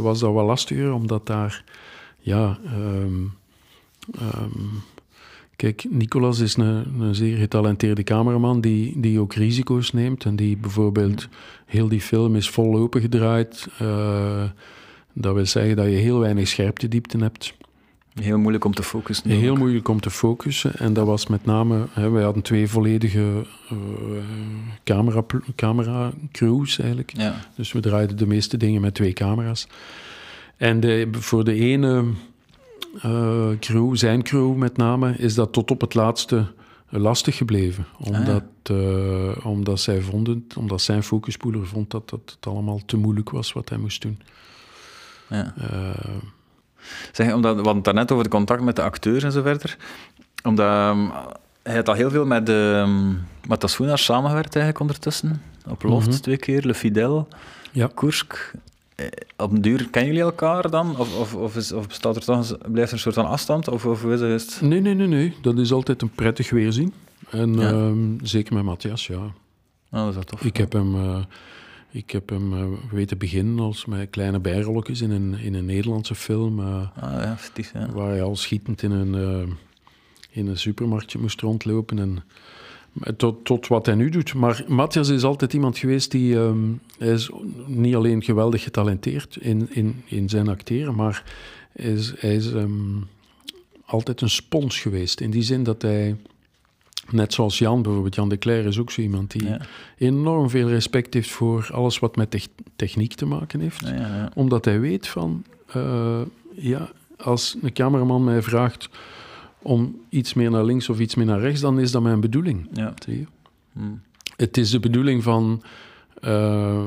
[0.00, 1.64] was dat wel lastiger, omdat daar,
[2.18, 3.24] ja, ehm,
[4.18, 4.64] ehm,
[5.58, 10.56] kijk, Nicolas is een, een zeer getalenteerde cameraman die, die ook risico's neemt en die
[10.56, 11.28] bijvoorbeeld,
[11.66, 13.68] heel die film is vol opengedraaid.
[13.78, 14.44] eh
[15.20, 17.54] dat wil zeggen dat je heel weinig scherptediepte hebt.
[18.14, 19.30] Heel moeilijk om te focussen.
[19.30, 19.58] Heel ook.
[19.58, 20.76] moeilijk om te focussen.
[20.76, 21.86] En dat was met name...
[21.90, 23.76] Hè, wij hadden twee volledige eh,
[24.84, 25.24] camera,
[25.56, 27.12] camera crews eigenlijk.
[27.16, 27.34] Ja.
[27.56, 29.66] Dus we draaiden de meeste dingen met twee camera's.
[30.56, 32.04] En de, voor de ene
[33.02, 36.46] eh, crew, zijn crew met name, is dat tot op het laatste
[36.88, 37.86] lastig gebleven.
[37.98, 43.30] Omdat, eh, omdat zij vonden, omdat zijn focuspoeler vond dat, dat het allemaal te moeilijk
[43.30, 44.20] was wat hij moest doen.
[45.28, 45.54] ja.
[45.56, 46.14] Eh,
[47.12, 49.76] Zeg, omdat, we hadden het daarnet over het contact met de acteurs en zo verder.
[50.44, 51.10] Omdat um,
[51.62, 55.42] hij had al heel veel met, um, met Asuna samengewerkt eigenlijk ondertussen.
[55.68, 56.16] Op Loft Mhm.
[56.20, 57.28] twee keer, Le Fidel,
[57.72, 57.90] Ja.
[57.94, 58.52] Kursk.
[58.98, 59.06] Eh,
[59.36, 60.96] Op een duur kennen jullie elkaar dan?
[60.98, 63.68] Of, of, of, is, of bestaat er toch blijft er een soort van afstand?
[63.68, 64.58] Of, of is het?
[64.62, 65.34] Nee, nee, nee, nee.
[65.42, 66.92] Dat is altijd een prettig weerzien.
[67.30, 67.68] En Ja.
[67.70, 69.16] ehm, zeker met Matthias, ja.
[69.16, 69.32] Oh,
[69.90, 70.44] dat is wel tof.
[70.44, 71.18] Ik heb hem, eh,
[71.90, 76.14] ik heb hem eh, weten beginnen als met kleine bijrolletjes in een, in een Nederlandse
[76.14, 76.60] film.
[76.60, 76.66] eh,
[77.04, 77.88] Ah ja, fictief, ja.
[77.92, 79.52] waar hij al schietend in een, eh,
[80.30, 81.98] in een supermarktje moest rondlopen.
[81.98, 82.24] En,
[83.16, 84.34] tot, tot wat hij nu doet.
[84.34, 86.36] Maar Matthias is altijd iemand geweest die...
[86.38, 86.58] ehm,
[86.98, 87.30] hij is
[87.66, 91.22] niet alleen geweldig getalenteerd in, in, in zijn acteren, maar
[91.72, 92.70] hij is, hij is ehm,
[93.84, 95.20] altijd een spons geweest.
[95.20, 96.16] In die zin dat hij...
[97.10, 99.60] Net zoals Jan bijvoorbeeld, Jan de Cler is ook zo iemand die Ja,
[99.98, 102.46] enorm veel respect heeft voor alles wat met tech-
[102.76, 103.80] techniek te maken heeft.
[103.80, 104.30] ja, ja, ja.
[104.34, 106.20] Omdat hij weet van, eh,
[106.54, 108.88] ja, als een cameraman mij vraagt
[109.62, 112.68] om iets meer naar links of iets meer naar rechts, dan is dat mijn bedoeling.
[112.72, 112.94] ja.
[113.04, 113.26] Zie je?
[113.72, 113.82] Hm.
[114.36, 115.62] Het is de bedoeling van
[116.20, 116.86] eh,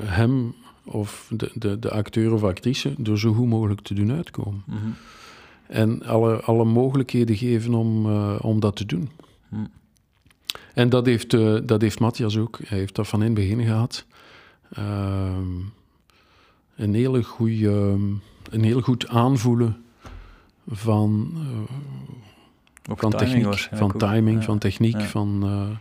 [0.00, 0.54] hem
[0.84, 4.62] of de, de, de acteur of actrice er zo goed mogelijk te doen uitkomen.
[4.66, 4.78] Mhm.
[5.66, 9.10] En alle, alle mogelijkheden geven om, eh, om dat te doen.
[9.48, 9.56] Hm.
[10.74, 12.58] En dat heeft, eh, dat heeft Matthias ook.
[12.64, 14.06] Hij heeft dat van in het begin gehad.
[14.70, 15.58] Ehm,
[16.76, 17.68] een, hele goeie,
[18.50, 19.76] een heel goed aanvoelen
[20.70, 21.74] van, eh,
[22.96, 24.44] van timing techniek, van timing, Ja.
[24.44, 25.40] van techniek, van...
[25.42, 25.76] eh,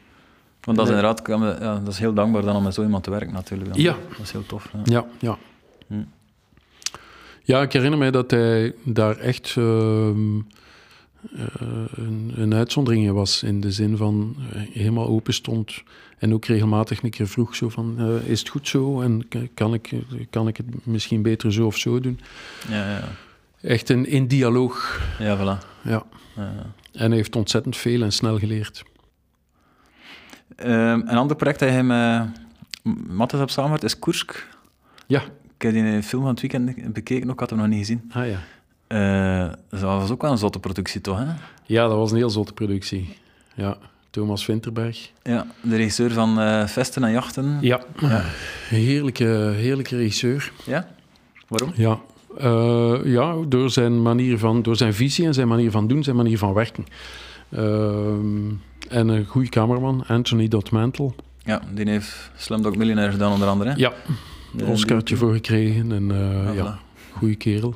[0.61, 1.21] Want dat is inderdaad
[1.61, 3.69] ja, dat is heel dankbaar dan om met zo iemand te werken natuurlijk.
[3.73, 3.81] Dan.
[3.81, 3.95] Ja.
[4.09, 4.69] Dat is heel tof.
[4.73, 4.81] Ja.
[4.83, 5.37] Ja, ja.
[5.87, 6.03] Hm.
[7.43, 10.37] Ja, ik herinner mij dat hij daar echt ehm,
[11.35, 11.45] eh,
[11.95, 13.43] een, een uitzondering in was.
[13.43, 14.35] In de zin van
[14.71, 15.83] helemaal open stond.
[16.17, 19.01] En ook regelmatig een keer vroeg zo van, is het goed zo?
[19.01, 19.91] En kan ik,
[20.29, 22.19] kan ik het misschien beter zo of zo doen?
[22.69, 23.03] Ja, ja,
[23.61, 25.65] Echt een, in dialoog, ja, voilà.
[25.81, 26.03] ja.
[26.35, 26.51] Ja.
[26.93, 28.83] En hij heeft ontzettend veel en snel geleerd.
[30.55, 30.71] Ehm,
[31.05, 32.27] een ander project dat je met
[33.07, 34.47] Mattes hebt samengewerkt is Kursk.
[35.07, 35.21] Ja.
[35.57, 38.11] Ik heb die film van het weekend bekeken, ook had hem nog niet gezien.
[38.13, 38.39] Ah ja.
[38.87, 41.17] Eh, dat was ook wel een zotte productie, toch?
[41.17, 41.25] Hè?
[41.65, 43.17] Ja, dat was een heel zotte productie.
[43.55, 43.77] Ja,
[44.09, 45.11] Thomas Winterberg.
[45.23, 47.57] Ja, de regisseur van eh, Vesten en Jachten.
[47.61, 48.21] Ja, Ja.
[48.69, 50.51] heerlijke, heerlijke regisseur.
[50.65, 50.87] Ja?
[51.47, 51.71] Waarom?
[51.75, 51.99] Ja,
[52.39, 56.15] Eh, ja door, zijn manier van, door zijn visie en zijn manier van doen, zijn
[56.15, 56.85] manier van werken.
[57.49, 58.47] Ehm,
[58.89, 61.11] en een goede cameraman, Anthony Dotmantle.
[61.43, 63.69] Ja, die heeft Slumdog Millionaire gedaan, onder andere.
[63.69, 63.75] hè?
[63.75, 63.93] Ja,
[64.57, 65.91] een Oscartje voor gekregen.
[65.91, 67.11] En eh, ja, voilà.
[67.17, 67.75] goede kerel.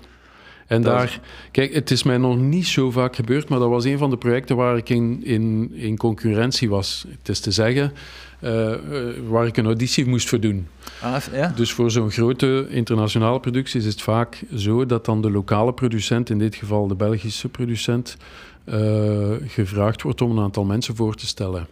[0.67, 1.19] En Dat daar,
[1.51, 4.17] kijk, het is mij nog niet zo vaak gebeurd, maar dat was een van de
[4.17, 7.05] projecten waar ik in, in, in concurrentie was.
[7.09, 7.93] Het is te zeggen,
[8.43, 8.79] eh, eh,
[9.27, 10.67] waar ik een auditie moest voor doen.
[11.01, 11.53] Ah, ja?
[11.55, 16.29] Dus voor zo'n grote internationale productie is het vaak zo dat dan de lokale producent,
[16.29, 18.17] in dit geval de Belgische producent,
[18.63, 21.67] eh, gevraagd wordt om een aantal mensen voor te stellen.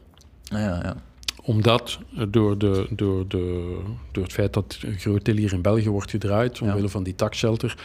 [0.52, 0.96] Ah, ja, ja.
[1.44, 2.00] Omdat
[2.30, 3.78] door, de, door, de,
[4.12, 7.16] door het feit dat een groot deel hier in België wordt gedraaid, omwille van die
[7.16, 7.78] taxshelter,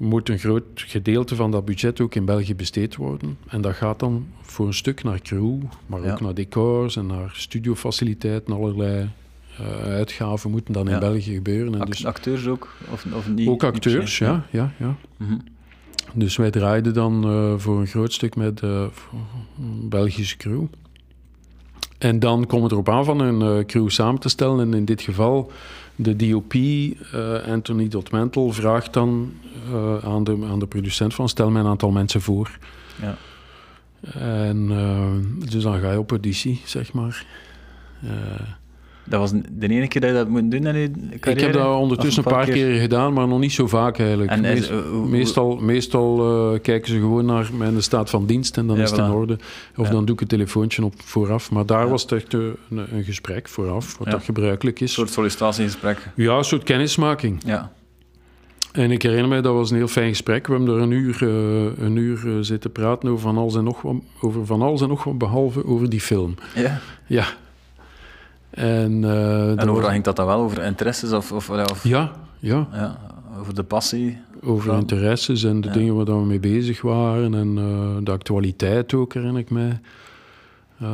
[0.00, 3.38] moet een groot gedeelte van dat budget ook in België besteed worden.
[3.48, 6.12] En dat gaat dan voor een stuk naar crew, maar Ja.
[6.12, 8.54] ook naar decors en naar studiofaciliteiten.
[8.54, 9.08] Allerlei
[9.58, 10.98] eh, uitgaven moeten dan in.
[10.98, 11.80] België gebeuren.
[11.80, 12.68] En dus acteurs ook?
[12.92, 13.48] Of, of niet?
[13.48, 14.96] ook acteurs, ja, ja, ja.
[15.16, 15.36] Mhm.
[16.14, 18.90] Dus wij draaiden dan eh, voor een groot stuk met een
[19.88, 20.62] Belgische crew.
[21.98, 24.60] En dan komt het erop aan van een crew samen te stellen.
[24.60, 25.52] En in dit geval,
[26.02, 29.32] de DOP, eh, Anthony Dotmantle, vraagt dan
[29.72, 32.58] eh, aan, de, aan de producent van stel mij een aantal mensen voor.
[33.00, 33.16] Ja.
[34.12, 37.26] En eh, dus dan ga je op auditie, zeg maar.
[39.04, 41.30] Dat was de ene keer dat je dat moet doen in je carrière?
[41.30, 44.30] Ik heb dat ondertussen een paar keer gedaan, maar nog niet zo vaak eigenlijk.
[44.30, 48.26] En is- Meest- eh, hoe- meestal meestal eh, kijken ze gewoon naar mijn staat van
[48.26, 49.38] dienst en dan Ja, is het in orde.
[49.76, 49.92] Of Ja.
[49.92, 51.50] dan doe ik een telefoontje op vooraf.
[51.50, 51.90] Maar daar Ja.
[51.90, 54.92] was het echt eh, een, een gesprek vooraf, wat dat gebruikelijk Een is.
[54.92, 56.08] soort sollicitatiegesprek.
[56.16, 57.40] Ja, een soort kennismaking.
[57.44, 57.72] Ja.
[58.72, 60.46] En ik herinner mij, dat was een heel fijn gesprek.
[60.46, 61.22] We hebben er een uur,
[61.78, 65.04] een uur zitten praten over van, alles en nog wat, over van alles en nog
[65.04, 66.34] wat, behalve over die film.
[66.54, 66.80] ja.
[67.06, 67.24] Ja.
[68.60, 72.12] En, eh, En overal ging dat dan wel over interesses of, of, ja, of Ja,
[72.38, 72.68] ja.
[72.72, 72.98] ja,
[73.38, 74.18] over de passie?
[74.42, 75.72] Over Dan- interesses en de Ja.
[75.74, 77.34] dingen waar we mee bezig waren.
[77.34, 79.80] En eh, de actualiteit ook, herinner ik mij.
[80.78, 80.88] Eh,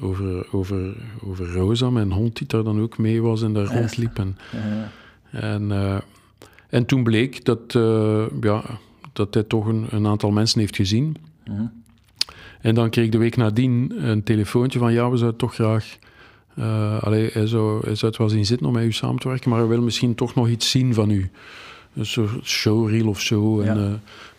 [0.00, 3.78] over, over, over Rosa, mijn hond, die daar dan ook mee was en daar Ja.
[3.78, 4.18] rondliep.
[4.18, 5.40] En, Ja.
[5.40, 5.72] en,
[6.68, 7.60] en toen bleek dat,
[8.40, 8.62] ja,
[9.12, 11.16] dat hij toch een, een aantal mensen heeft gezien.
[11.46, 11.62] Mhm.
[12.64, 14.92] En dan kreeg ik de week nadien een telefoontje van...
[14.92, 15.96] ja, we zouden toch graag...
[16.54, 19.28] eh, allee, hij, zou, hij zou het wel zien zitten om met u samen te
[19.28, 19.50] werken...
[19.50, 21.30] maar hij wil misschien toch nog iets zien van u.
[21.94, 23.60] Een soort showreel of zo.
[23.60, 23.86] En, Ja.
[23.86, 23.92] eh,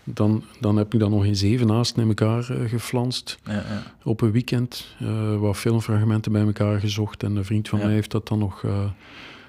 [0.03, 3.39] dan, dan heb ik dat nog in zeven naast in elkaar eh, geflanst.
[3.45, 3.83] Ja, ja.
[4.03, 4.95] Op een weekend.
[5.39, 7.23] wat filmfragmenten bij elkaar gezocht.
[7.23, 8.63] En een vriend van mij heeft dat dan nog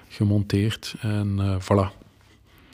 [0.07, 0.95] gemonteerd.
[0.99, 2.05] En voilà.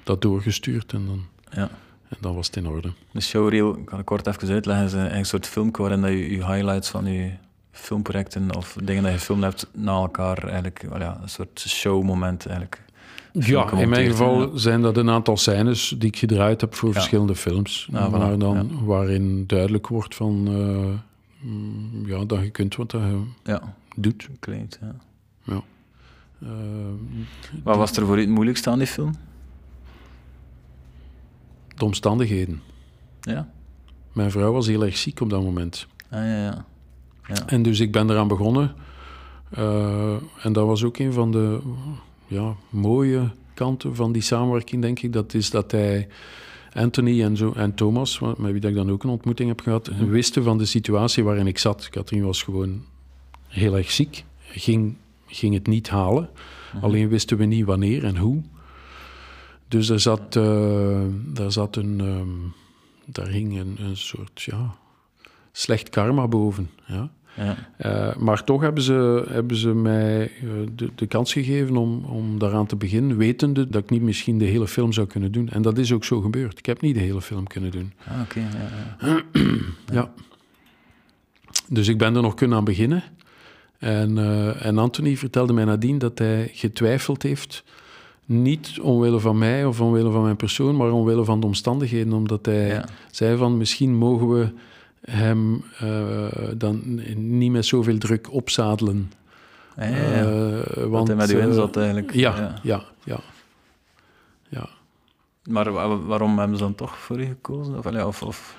[0.04, 0.94] Dat doorgestuurd.
[0.94, 1.70] En dan, ja.
[2.16, 2.92] En dan was het in orde.
[3.12, 6.10] De showreel, ik kan ik kort even uitleggen, is een, een soort film waarin dat
[6.10, 7.32] je, je highlights van je
[7.72, 12.46] filmprojecten of dingen dat je gefilmd hebt na elkaar eigenlijk, wel ja, een soort showmoment
[12.46, 12.82] eigenlijk.
[13.32, 14.58] Ja, in mijn geval ja.
[14.58, 16.94] zijn dat een aantal scènes die ik gedraaid heb voor Ja.
[16.96, 17.88] verschillende films.
[17.92, 23.22] Ja, maar dan, Waarin duidelijk wordt van, eh, mm, ja, dat je kunt wat je
[23.44, 24.30] Ja, doet.
[24.40, 24.80] kleed.
[25.46, 25.62] Ja.
[26.42, 26.50] Eh,
[27.64, 29.16] Wat was er voor u het moeilijkste aan die film?
[31.76, 32.62] De omstandigheden.
[33.22, 33.50] Ja?
[34.12, 35.88] Mijn vrouw was heel erg ziek op dat moment.
[36.10, 36.66] Ah, ja, ja.
[37.28, 37.48] ja.
[37.48, 38.76] En dus ik ben eraan begonnen.
[39.50, 41.60] Eh, en dat was ook een van de
[42.28, 45.14] ja, mooie kanten van die samenwerking, denk ik.
[45.14, 46.08] Dat is dat hij
[46.74, 50.44] Anthony en, zo, en Thomas, met wie ik dan ook een ontmoeting heb gehad, wisten
[50.44, 51.90] van de situatie waarin ik zat.
[51.90, 52.84] Katrien was gewoon
[53.48, 54.96] heel erg ziek, ging,
[55.28, 56.30] ging het niet halen.
[56.82, 58.42] Alleen wisten we niet wanneer en hoe.
[59.68, 62.00] Dus er zat, eh, daar zat een...
[62.00, 62.62] ehm,
[63.06, 64.76] daar hing een, een soort, ja,
[65.52, 67.12] slecht karma boven, ja.
[67.36, 67.58] ja.
[67.78, 72.40] Eh, maar toch hebben ze, hebben ze mij eh, de, de kans gegeven om, om
[72.40, 75.50] daaraan te beginnen, wetende dat ik niet misschien de hele film zou kunnen doen.
[75.50, 76.58] En dat is ook zo gebeurd.
[76.60, 77.94] Ik heb niet de hele film kunnen doen.
[78.08, 78.40] Ah, oké.
[78.40, 79.24] ja, ja.
[79.92, 80.12] Ja.
[81.70, 83.04] Dus ik ben er nog kunnen aan beginnen.
[83.78, 87.64] En, eh, en Anthony vertelde mij nadien dat hij getwijfeld heeft.
[88.26, 92.14] Niet omwille van mij of omwille van mijn persoon, maar omwille van de omstandigheden.
[92.14, 92.86] Omdat hij Ja.
[93.12, 94.52] zei van misschien mogen we
[95.12, 96.26] hem eh,
[96.58, 99.12] dan niet met zoveel druk opzadelen.
[99.76, 100.62] Ah, ja, ja.
[100.62, 102.14] Eh, Want hij met u in eh, zat eigenlijk.
[102.14, 103.20] ja, ja, ja,
[104.50, 104.70] ja.
[105.50, 107.78] Maar wa- waarom hebben ze dan toch voor u gekozen?
[107.78, 108.56] Of, ja, of, of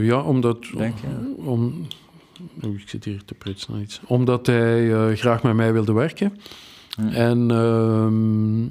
[0.00, 0.58] ja, omdat...
[0.76, 1.34] denk je?
[1.44, 1.86] Om,
[2.60, 4.00] ik zit hier te prutsen naar iets.
[4.06, 6.36] Omdat hij graag met mij wilde werken.
[6.96, 8.66] En, ehm,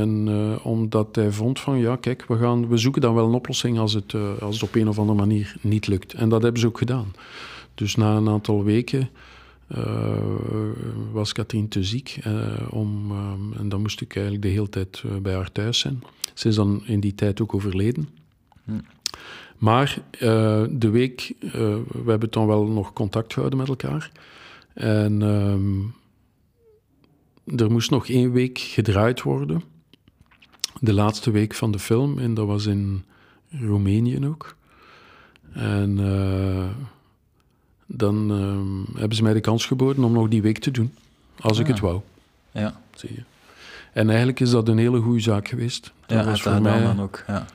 [0.00, 3.34] en eh, omdat hij vond van, ja, kijk, we, gaan, we zoeken dan wel een
[3.34, 6.12] oplossing als het, eh, als het op een of andere manier niet lukt.
[6.12, 7.12] En dat hebben ze ook gedaan.
[7.74, 9.08] Dus na een aantal weken
[9.66, 10.16] eh,
[11.12, 12.18] was Katrien te ziek.
[12.70, 16.02] om, ehm, en dan moest ik eigenlijk de hele tijd bij haar thuis zijn.
[16.34, 18.08] Ze is dan in die tijd ook overleden.
[19.58, 19.98] Maar
[20.70, 24.10] de week, we hebben dan wel nog contact gehouden met elkaar.
[24.74, 25.80] En ehm,
[27.56, 29.62] er moest nog één week gedraaid worden.
[30.80, 32.18] De laatste week van de film.
[32.18, 33.04] En dat was in
[33.50, 34.56] Roemenië ook.
[35.52, 36.68] En eh,
[37.86, 40.94] dan ehm, hebben ze mij de kans geboden om nog die week te doen.
[41.40, 41.70] Als ik Ah.
[41.72, 42.00] het wou,
[42.50, 43.22] Ja, zie je.
[43.92, 45.92] En eigenlijk is dat een hele goede zaak geweest.
[46.06, 47.24] Dat ja was voor mij dan ook.
[47.26, 47.46] Ja.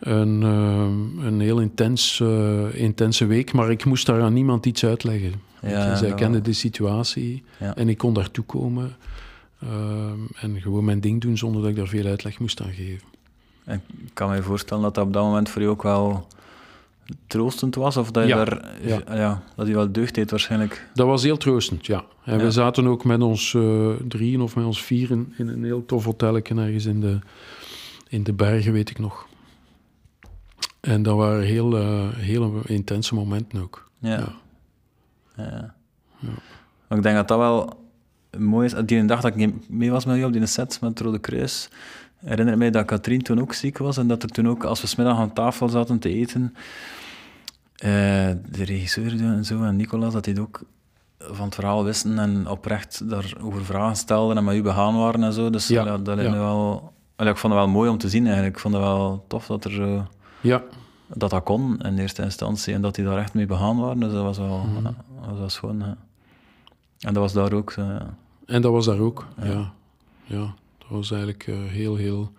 [0.00, 4.84] Een, ehm, een heel intens, eh, intense week, maar ik moest daar aan niemand iets
[4.84, 5.32] uitleggen.
[5.62, 6.42] Ja, je, Zij dat kende wel.
[6.42, 7.76] de situatie Ja.
[7.76, 8.96] en ik kon daartoe komen
[9.62, 13.08] ehm, en gewoon mijn ding doen zonder dat ik daar veel uitleg moest aan geven.
[13.64, 16.26] En ik kan me voorstellen dat dat op dat moment voor u ook wel
[17.26, 19.00] troostend was, of dat je Ja, daar, ja.
[19.14, 19.42] ja.
[19.56, 20.86] dat u wel deugd deed waarschijnlijk.
[20.94, 22.04] Dat was heel troostend, ja.
[22.24, 22.44] En Ja.
[22.44, 26.04] we zaten ook met ons eh, drieën of met ons vieren in een heel tof
[26.04, 27.18] hotelletje ergens in de,
[28.08, 29.28] in de bergen, weet ik nog.
[30.80, 33.90] En dat waren heel, eh, hele intense momenten ook.
[33.98, 34.32] Ja.
[35.36, 35.74] Ja.
[36.18, 36.96] Ja.
[36.96, 37.88] Ik denk dat dat wel
[38.38, 38.74] mooi is.
[38.86, 41.68] Die dag dat ik mee was met u op die set met het Rode Kruis,
[42.16, 44.80] herinner ik mij dat Katrien toen ook ziek was en dat er toen ook, als
[44.80, 46.54] we smiddag aan tafel zaten te eten,
[47.74, 47.90] eh,
[48.50, 50.62] de regisseur en zo en Nicolas, dat hij ook
[51.18, 55.32] van het verhaal wisten en oprecht daarover vragen stelden en met u begaan waren en
[55.32, 55.50] zo.
[55.50, 56.38] Dus Ja, dat lijkt ja.
[56.38, 56.92] wel...
[57.16, 58.54] Ik vond het wel mooi om te zien eigenlijk.
[58.54, 60.06] Ik vond het wel tof dat er zo,
[60.40, 60.62] Ja,
[61.06, 64.00] dat, dat kon in eerste instantie en dat die daar echt mee begaan waren.
[64.00, 64.84] Dus dat was wel, Mhm.
[64.84, 64.94] ja,
[65.28, 65.96] dat was ja.
[66.98, 68.14] En dat was daar ook ja.
[68.46, 69.26] en dat was daar ook.
[69.42, 69.72] Ja,
[70.24, 70.54] Ja.
[70.78, 72.32] dat was eigenlijk eh, heel, heel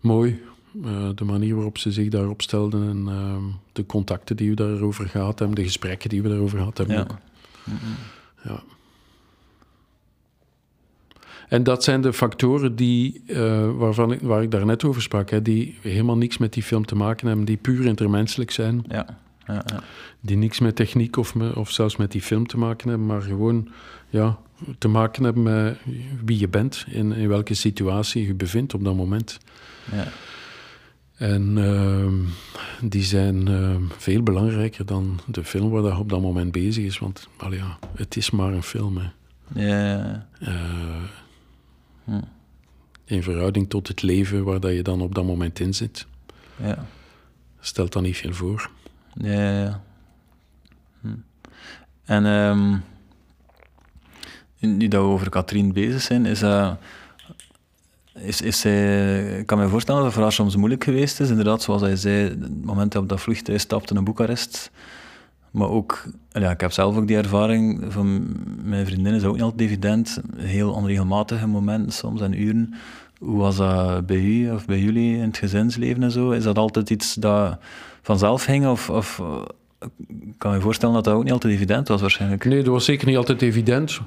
[0.00, 0.42] mooi.
[0.84, 3.42] Eh, de manier waarop ze zich daarop stelden en ehm,
[3.72, 6.96] de contacten die we daarover gehad hebben, de gesprekken die we daarover gehad hebben.
[6.96, 7.02] Ja.
[7.02, 7.16] ook.
[8.44, 8.62] Ja.
[11.48, 15.42] En dat zijn de factoren die, eh, waarvan ik, waar ik daarnet over sprak, hè,
[15.42, 19.06] die helemaal niks met die film te maken hebben, die puur intermenselijk zijn, Ja,
[19.46, 19.82] ja, ja.
[20.20, 23.22] die niks met techniek of, me, of zelfs met die film te maken hebben, maar
[23.22, 23.68] gewoon
[24.08, 24.38] ja,
[24.78, 25.78] te maken hebben met
[26.24, 29.38] wie je bent, in, in welke situatie je je bevindt op dat moment.
[29.92, 30.06] ja.
[31.14, 32.14] En ehm,
[32.90, 36.98] die zijn ehm, veel belangrijker dan de film waar dat op dat moment bezig is,
[36.98, 38.96] want allee, ja, het is maar een film.
[38.96, 39.08] Hè.
[39.66, 40.26] ja,
[42.04, 42.22] ja.
[43.04, 46.06] In verhouding tot het leven waar dat je dan op dat moment in zit,
[46.56, 46.86] ja.
[47.60, 48.70] stelt dat niet veel voor.
[49.14, 49.82] Ja, ja, ja.
[51.00, 51.08] Hm.
[52.04, 52.76] En ehm,
[54.58, 56.72] nu dat we over Katrien bezig zijn, is, eh,
[58.14, 61.30] is, is zij, ik kan me voorstellen dat het voor haar soms moeilijk geweest is.
[61.30, 64.70] Inderdaad, zoals hij zei, het moment dat hij op dat vliegtuig stapte naar Boekarest.
[65.54, 68.26] Maar ook, ja, ik heb zelf ook die ervaring van
[68.64, 70.20] mijn vriendin, is ook niet altijd evident.
[70.36, 72.74] Heel onregelmatige momenten soms en uren.
[73.18, 76.30] Hoe was dat bij u of bij jullie in het gezinsleven en zo?
[76.30, 77.58] Is dat altijd iets dat
[78.02, 78.66] vanzelf ging?
[78.66, 79.42] Of, of eh,
[80.08, 82.44] ik kan me voorstellen dat dat ook niet altijd evident was waarschijnlijk.
[82.44, 84.00] Nee, dat was zeker niet altijd evident.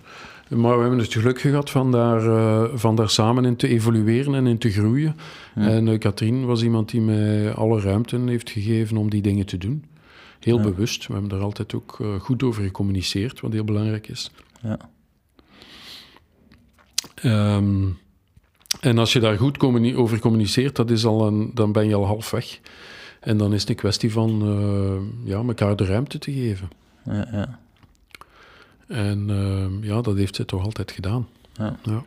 [0.50, 4.36] Maar we hebben het geluk gehad van daar, eh, van daar samen in te evolueren
[4.36, 5.16] en in te groeien.
[5.56, 9.58] En eh, Katrien was iemand die mij alle ruimte heeft gegeven om die dingen te
[9.58, 9.84] doen.
[10.40, 10.64] Heel Ja.
[10.64, 11.08] bewust.
[11.08, 14.32] We hebben daar altijd ook eh, goed over gecommuniceerd, wat heel belangrijk is.
[14.62, 14.78] Ja,
[17.16, 17.86] Ehm,
[18.80, 21.96] en als je daar goed communi- over communiceert, dat is al een, dan ben je
[21.96, 22.60] al half weg.
[23.20, 26.70] En dan is het een kwestie van eh, ja, elkaar de ruimte te geven.
[27.06, 27.60] ja, ja.
[28.88, 31.28] En ehm, ja, dat heeft zij toch altijd gedaan.
[31.54, 31.80] Ja.
[31.84, 32.04] Ja.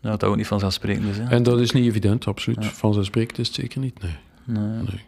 [0.00, 1.16] Ja, dat ook niet vanzelfsprekend is.
[1.18, 1.24] Hè?
[1.24, 2.66] En dat is niet evident, absoluut.
[2.66, 4.16] Vanzelfsprekend is het zeker niet, nee.
[4.44, 4.64] Nee.
[4.82, 5.04] nee.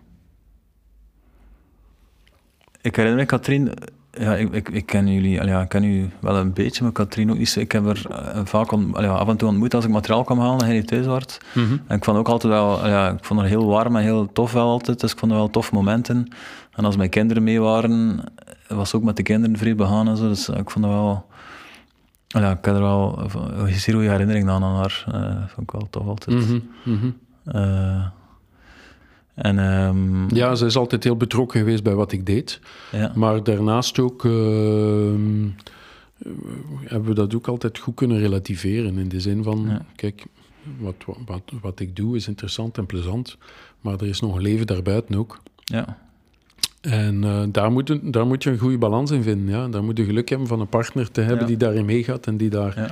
[2.83, 3.70] Ik herinner me, Katrien,
[4.11, 7.31] ja, ik, ik, ik ken jullie, ja, ik ken u wel een beetje, maar Katrien
[7.31, 7.57] ook niet.
[7.57, 10.39] Ik heb er eh, vaak on, ja, af en toe ontmoet als ik materiaal kwam
[10.39, 11.39] halen en hij niet thuis was.
[11.87, 14.53] En ik vond ook altijd wel, ja, ik vond haar heel warm en heel tof
[14.53, 16.28] wel altijd, dus ik vond er wel tof momenten.
[16.72, 18.20] En als mijn kinderen mee waren,
[18.68, 21.26] was ook met de kinderen vrij begaan en zo, dus eh, ik vond dat wel,
[22.26, 23.18] ja, ik heb er wel
[23.57, 25.05] een zeer goede herinnering aan aan haar.
[25.12, 26.37] eh vond ik wel tof altijd.
[26.37, 27.11] Mhm, mhm.
[27.45, 28.07] Eh,
[29.35, 32.61] en ehm, Ja, ze is altijd heel betrokken geweest bij wat ik deed.
[32.93, 33.12] ja.
[33.14, 35.45] Maar daarnaast ook ehm,
[36.18, 36.31] eh,
[36.85, 38.99] hebben we dat ook altijd goed kunnen relativeren.
[38.99, 39.85] In de zin van, Ja.
[39.97, 40.24] kijk,
[40.78, 40.95] wat,
[41.26, 43.37] wat, wat ik doe is interessant en plezant.
[43.81, 45.41] Maar er is nog een leven daarbuiten ook.
[45.64, 45.99] ja.
[46.81, 49.49] En eh, daar, moet, daar moet je een goede balans in vinden.
[49.55, 49.68] Ja?
[49.68, 51.47] Daar moet je geluk hebben van een partner te hebben Ja.
[51.47, 52.91] die daarin meegaat en die daar, Ja.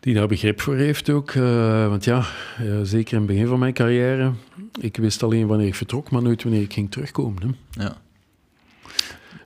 [0.00, 1.30] Die daar begrip voor heeft ook.
[1.30, 2.24] Eh, want ja,
[2.58, 4.32] eh, zeker in het begin van mijn carrière,
[4.80, 7.42] ik wist alleen wanneer ik vertrok, maar nooit wanneer ik ging terugkomen.
[7.42, 7.82] Hè?
[7.82, 7.96] ja.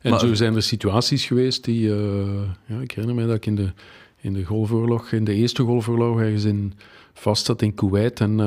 [0.00, 1.92] En Maar- zo zijn er situaties geweest die...
[1.94, 3.72] eh, ja, ik herinner me dat ik in de,
[4.20, 6.72] in de golfoorlog, in de eerste golfoorlog, ergens in,
[7.14, 8.40] vast zat in Kuwait en,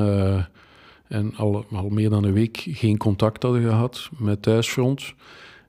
[1.07, 5.13] en al, al meer dan een week geen contact hadden gehad met thuisfront.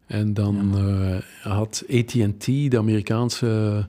[0.07, 0.75] En dan
[1.43, 3.89] had AT&T, de Amerikaanse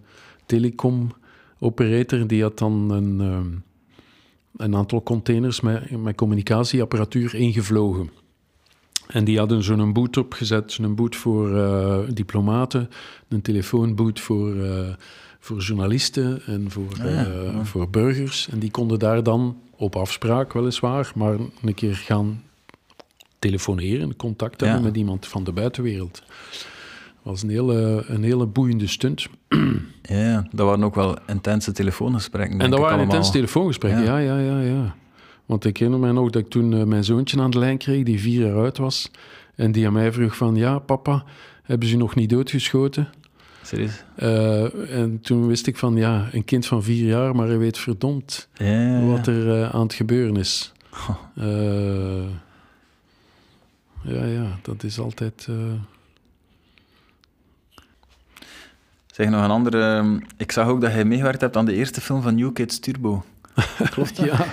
[1.60, 3.47] telecom-operator, die had dan een, ehm,
[4.58, 8.10] een aantal containers met, met communicatieapparatuur ingevlogen.
[9.08, 12.89] En die hadden zo'n boot opgezet, een boot voor eh, diplomaten,
[13.28, 14.93] een telefoonboot voor, eh,
[15.39, 17.26] voor journalisten en voor, Ah, ja.
[17.26, 18.47] eh, voor burgers.
[18.49, 22.43] En die konden daar dan op afspraak weliswaar, maar een keer gaan
[23.39, 24.86] telefoneren, contact hebben Ja.
[24.86, 26.22] met iemand van de buitenwereld.
[27.28, 29.28] Was een hele, een hele boeiende stunt.
[30.01, 32.59] Ja, dat waren ook wel intense telefoongesprekken.
[32.59, 33.05] En dat waren allemaal.
[33.13, 34.17] intense telefoongesprekken, ja.
[34.17, 34.38] Ja.
[34.38, 34.95] ja, ja, ja,
[35.45, 38.03] Want ik herinner mij nog dat ik toen eh, mijn zoontje aan de lijn kreeg,
[38.03, 39.11] die vier jaar oud was.
[39.55, 41.23] En die aan mij vroeg van, ja, papa,
[41.63, 43.09] hebben ze nog niet doodgeschoten?
[43.63, 44.03] Serieus?
[44.15, 47.78] Eh, en toen wist ik van, ja, een kind van vier jaar, maar hij weet
[47.78, 50.71] verdomd Ja, wat er eh, aan het gebeuren is.
[54.03, 55.45] Ja, ja, dat is altijd...
[55.49, 55.55] eh,
[59.18, 59.95] Zeg nog een andere.
[59.95, 62.80] ehm, Ik zag ook dat jij meegewerkt hebt aan de eerste film van New Kids
[62.80, 63.24] Turbo.
[63.89, 64.26] Klopt dat?
[64.26, 64.45] ja,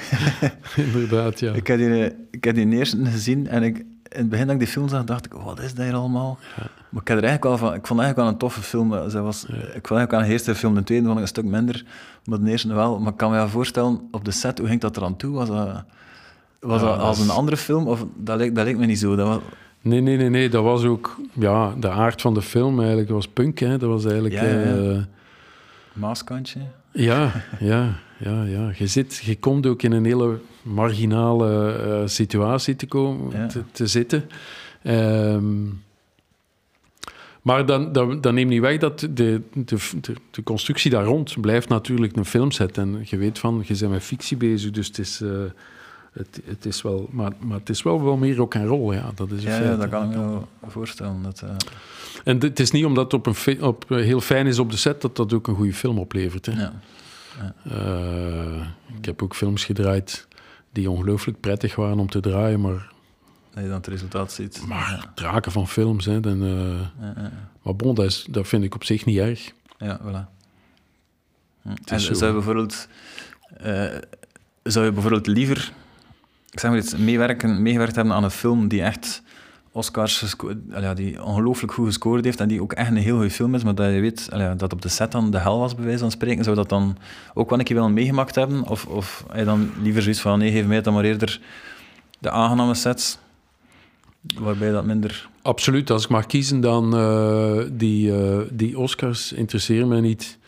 [0.84, 1.52] inderdaad, ja.
[1.52, 4.60] Ik heb die, ik heb die eerst gezien en ik, in het begin dat ik
[4.60, 6.38] die film zag, dacht ik, wat is dat hier allemaal?
[6.88, 9.10] Maar ik, had er eigenlijk wel van, ik vond het eigenlijk wel een toffe film.
[9.10, 11.44] Zij was, Ik vond eigenlijk wel een eerste film, de tweede vond ik een stuk
[11.44, 11.84] minder,
[12.24, 12.98] maar de eerste wel.
[13.00, 15.34] Maar ik kan me wel voorstellen, op de set, hoe ging dat er aan toe?
[15.34, 15.84] Was dat,
[16.60, 17.86] was Ja, dat als een andere film?
[17.86, 19.16] Of, dat, leek, dat leek me niet zo.
[19.16, 19.38] Dat was,
[19.84, 20.48] Nee, nee, nee, nee.
[20.48, 23.08] Dat was ook ja, de aard van de film eigenlijk.
[23.08, 23.78] Dat was punk, hè.
[23.78, 24.34] Dat was eigenlijk...
[24.34, 25.02] Ja, ja, eh,
[25.92, 26.60] Maaskantje.
[26.92, 28.72] Ja, ja, ja, ja.
[28.76, 33.46] Je, zit, je komt ook in een hele marginale eh, situatie te, komen, Ja.
[33.46, 34.28] te, te zitten.
[34.82, 35.64] Ehm,
[37.42, 41.40] maar dan, dan, dan neemt niet weg dat de, de, de, de constructie daar rond
[41.40, 42.78] blijft natuurlijk een filmset.
[42.78, 45.30] En je weet van, je bent met fictie bezig, dus het is, eh,
[46.14, 47.08] het, het is wel...
[47.10, 49.10] Maar, maar het is wel, wel meer rock en roll, ja.
[49.14, 51.22] Dat is een Ja, feit, ja, dat kan ik me wel voorstellen.
[51.22, 51.50] Dat, eh,
[52.24, 54.76] En het is niet omdat het op een op, eh, heel fijn is op de
[54.76, 56.46] set, dat dat ook een goede film oplevert.
[56.46, 56.52] Hè.
[56.52, 56.72] ja.
[57.64, 58.66] Eh,
[58.98, 60.26] ik heb ook films gedraaid
[60.72, 62.92] die ongelooflijk prettig waren om te draaien, maar,
[63.50, 64.64] Dat je dan het resultaat ziet.
[64.66, 66.04] maar draken van films.
[66.04, 67.30] Hè, dan, Ja, ja,
[67.62, 69.52] maar bon, dat, is, dat vind ik op zich niet erg.
[69.78, 70.32] ja, voilà.
[71.84, 72.88] En zou je bijvoorbeeld...
[74.62, 75.72] zou je bijvoorbeeld liever
[76.54, 79.22] ik zeg maar iets, meewerken, meegewerkt hebben aan een film die echt
[79.72, 80.34] Oscars
[80.70, 83.64] ja, die ongelooflijk goed gescoord heeft en die ook echt een heel goede film is,
[83.64, 86.10] maar dat je weet dat op de set dan de hel was, bij wijze van
[86.10, 86.96] spreken, zou dat dan
[87.34, 88.62] ook wel een keer willen meegemaakt hebben?
[88.68, 91.40] Of, of je dan liever zoiets van, nee, geef mij dan maar eerder
[92.18, 93.18] de aangename sets,
[94.38, 95.28] waarbij dat minder...
[95.42, 100.38] Absoluut, als ik mag kiezen, dan uh, die, uh, die Oscars interesseren mij niet.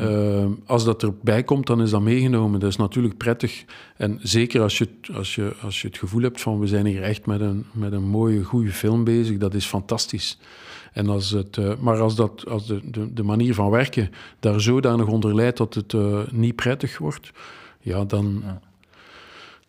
[0.00, 2.60] Uh, als dat erbij komt, dan is dat meegenomen.
[2.60, 3.64] Dat is natuurlijk prettig.
[3.96, 7.02] En zeker als je, als je, als je het gevoel hebt van we zijn hier
[7.02, 10.38] echt met een, met een mooie, goede film bezig, dat is fantastisch.
[10.92, 14.60] En als het, uh, maar als, dat, als de, de, de manier van werken daar
[14.60, 17.32] zodanig onder leidt dat het uh, niet prettig wordt,
[17.80, 18.60] ja, dan Ja.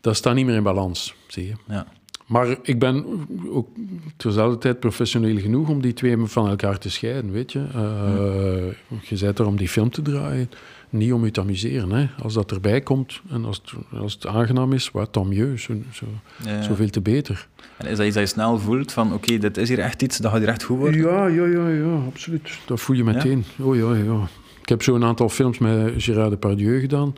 [0.01, 1.53] dat staat niet meer in balans, zie je.
[1.67, 1.87] Ja.
[2.29, 3.05] Maar ik ben
[3.49, 3.67] ook
[4.17, 7.59] terzelfde tijd professioneel genoeg om die twee van elkaar te scheiden, weet je.
[7.59, 10.49] Uh, Je bent er om die film te draaien,
[10.89, 11.91] niet om je te amuseren.
[11.91, 12.07] Hè.
[12.21, 15.73] Als dat erbij komt en als het, als het aangenaam is, wat dan mieux, zo,
[15.91, 16.05] zo,
[16.45, 16.61] Ja.
[16.61, 17.47] zoveel te beter.
[17.77, 20.17] En is dat iets dat je snel voelt van, oké, dit is hier echt iets,
[20.17, 21.01] dat gaat hier echt goed worden?
[21.01, 22.59] Ja, ja, ja, ja, absoluut.
[22.65, 23.43] Dat voel je meteen.
[23.59, 24.27] Oh ja, ja.
[24.61, 27.13] Ik heb zo een aantal films met Gérard Depardieu gedaan.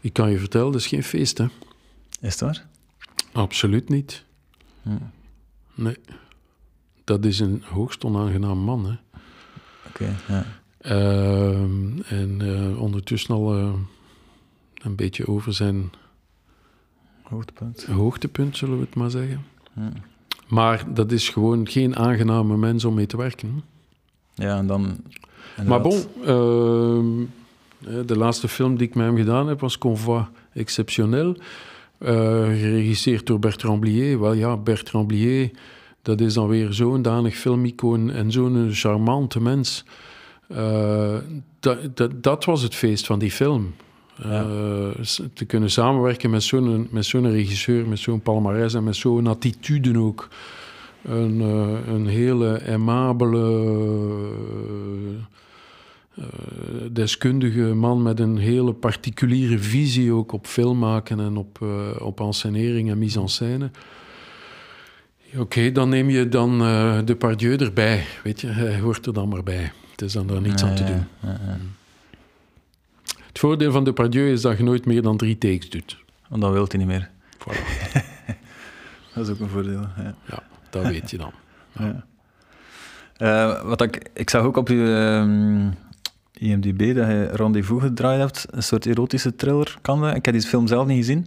[0.00, 1.44] Ik kan je vertellen, dat is geen feest, hè.
[2.20, 2.64] Is het waar?
[3.32, 4.24] Absoluut niet.
[5.74, 5.96] Nee.
[7.04, 8.94] Dat is een hoogst onaangenaam man, hè.
[9.88, 10.44] Oké, ja.
[10.78, 13.72] Ehm, en eh, ondertussen al eh,
[14.74, 15.90] een beetje over zijn
[17.22, 17.84] Hoogtepunt.
[17.84, 19.44] hoogtepunt, zullen we het maar zeggen.
[20.46, 23.62] Maar dat is gewoon geen aangename mens om mee te werken.
[24.34, 24.96] Ja, en dan...
[25.66, 27.22] Maar bon, ehm,
[27.88, 31.36] eh, de laatste film die ik met hem gedaan heb was Convoi Exceptionnel.
[31.98, 34.20] Eh, geregisseerd door Bertrand Blier.
[34.20, 35.50] Wel ja, Bertrand Blier,
[36.02, 39.84] dat is dan weer zo'n danig filmicoon en zo'n charmante mens.
[40.48, 41.16] Eh,
[41.60, 43.74] dat, dat, dat was het feest van die film.
[44.22, 44.90] Eh,
[45.32, 49.98] te kunnen samenwerken met zo'n, met zo'n regisseur, met zo'n palmarès en met zo'n attitude
[49.98, 50.28] ook.
[51.02, 51.40] Een,
[51.88, 53.38] een hele aimabele,
[56.92, 62.20] deskundige man met een hele particuliere visie ook op film maken en op, eh op
[62.20, 63.70] encenering en mise en scène.
[65.36, 68.04] Oké, dan neem je dan eh Depardieu erbij.
[68.22, 69.72] Weet je, hij hoort er dan maar bij.
[69.90, 71.04] Het is dan daar niets aan te doen.
[71.20, 71.58] ja, ja.
[73.26, 75.98] Het voordeel van Depardieu is dat je nooit meer dan drie takes doet.
[76.28, 77.10] Want dan wilt hij niet meer.
[77.38, 77.52] Voilà.
[79.14, 79.80] Dat is ook een voordeel.
[79.96, 80.14] Ja.
[80.28, 81.32] Ja, dat weet je dan.
[81.72, 82.04] Ja.
[83.16, 85.70] Eh, wat ik, ik zag ook op je ehm,
[86.38, 89.76] IMDb dat je Rendezvous gedraaid hebt, een soort erotische thriller.
[89.82, 90.14] Kan dat?
[90.16, 91.26] Ik heb die film zelf niet gezien.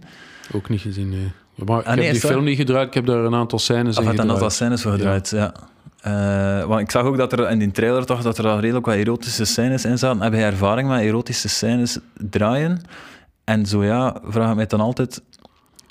[0.52, 1.32] Ook niet gezien, nee.
[1.66, 3.96] Maar ik Ah, nee, heb die film niet gedraaid, ik heb daar een aantal scènes
[3.96, 4.40] Of in had dan gedraaid.
[4.40, 5.52] dat scènes voor gedraaid, ja.
[6.00, 8.86] Eh, want ik zag ook dat er in die trailer toch dat er al redelijk
[8.86, 10.20] wat erotische scènes in zaten.
[10.22, 12.80] Heb je ervaring met erotische scènes draaien?
[13.44, 15.22] En zo ja, vraag ik mij dan altijd,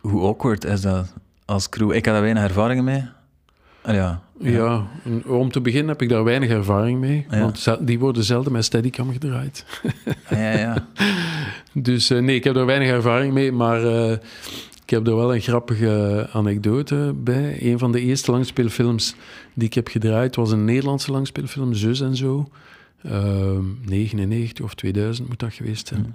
[0.02, 1.14] hoe awkward is dat
[1.46, 1.92] als crew?
[1.92, 3.06] Ik heb daar weinig ervaring mee.
[3.86, 4.22] Ja.
[4.42, 4.88] Ja,
[5.26, 7.26] om te beginnen heb ik daar weinig ervaring mee.
[7.30, 7.40] Ja.
[7.40, 9.66] Want die worden zelden met Steadicam gedraaid.
[10.30, 10.88] Ja, ja.
[11.74, 13.52] Dus eh, nee, ik heb daar weinig ervaring mee.
[13.52, 14.12] Maar eh,
[14.84, 17.58] ik heb er wel een grappige anekdote bij.
[17.62, 19.16] Een van de eerste langspeelfilms
[19.54, 22.50] die ik heb gedraaid was een Nederlandse langspeelfilm, Zus en zo.
[23.04, 26.14] Ehm 99 of 2000 moet dat geweest zijn.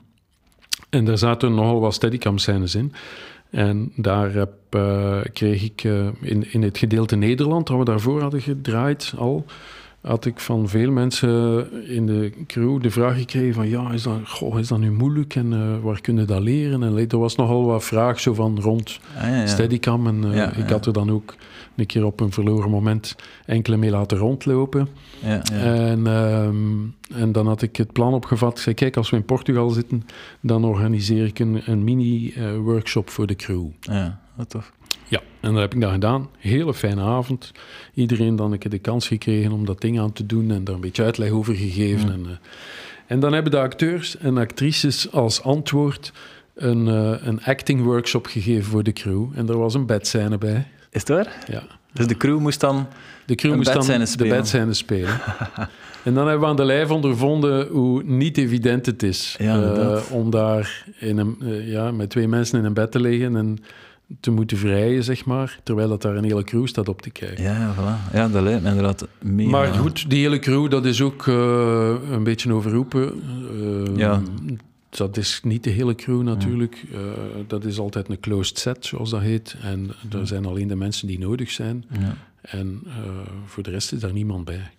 [0.91, 2.93] En daar zaten nogal wat steadicam scènes in.
[3.55, 8.21] En daar heb, eh, kreeg ik eh, in, in het gedeelte Nederland, dat we daarvoor
[8.21, 9.45] hadden gedraaid al,
[10.01, 14.19] had ik van veel mensen in de crew de vraag gekregen van ja, is dat,
[14.27, 16.83] goh, is dat nu moeilijk en eh, waar kun je dat leren?
[16.83, 19.47] En er was nogal wat vraag zo van rond Ah, ja, ja.
[19.47, 20.07] Steadicam.
[20.07, 21.35] En Ja, ik had er dan ook
[21.77, 23.17] een keer op een verloren moment
[23.47, 24.89] enkele mee laten rondlopen.
[25.23, 25.59] Ja, ja.
[25.59, 28.53] En, ehm, en dan had ik het plan opgevat.
[28.57, 30.03] Ik zei, kijk, als we in Portugal zitten,
[30.41, 33.67] dan organiseer ik een, een mini-workshop voor de crew.
[33.81, 34.73] ja, wat tof.
[35.09, 36.29] Ja, en dat heb ik dan gedaan.
[36.39, 37.53] Hele fijne avond.
[37.95, 40.75] Iedereen dan een keer de kans gekregen om dat ding aan te doen en daar
[40.75, 42.13] een beetje uitleg over gegeven.
[42.13, 42.33] En, eh,
[43.07, 46.13] en dan hebben de acteurs en actrices als antwoord
[46.55, 49.25] een, eh, een acting workshop gegeven voor de crew.
[49.35, 50.67] En er was een bedscène bij.
[50.95, 51.39] Is het waar?
[51.49, 51.63] Ja.
[51.93, 52.87] Dus de crew moest dan...
[53.27, 54.37] De crew moest dan bedscène de spelen.
[54.37, 55.21] bedscène spelen.
[56.05, 60.01] en dan hebben we aan de lijf ondervonden hoe niet evident het is Ja, eh,
[60.11, 63.59] om daar in een, eh, ja, met twee mensen in een bed te liggen en
[64.21, 67.45] te moeten vrijen, zeg maar, terwijl dat daar een hele crew staat op te kijken.
[67.45, 68.15] Ja, voilà.
[68.15, 69.51] Ja, dat lijkt me inderdaad mega.
[69.51, 73.23] Maar goed, die hele crew, dat is ook eh, een beetje overroepen.
[73.97, 74.23] Ja.
[74.97, 76.85] Dat is niet de hele crew natuurlijk.
[76.93, 76.99] Eh,
[77.47, 79.57] dat is altijd een closed set, zoals dat heet.
[79.63, 81.85] En er zijn alleen de mensen die nodig zijn.
[82.01, 82.17] Ja.
[82.41, 82.93] En eh,
[83.45, 84.71] voor de rest is daar niemand bij.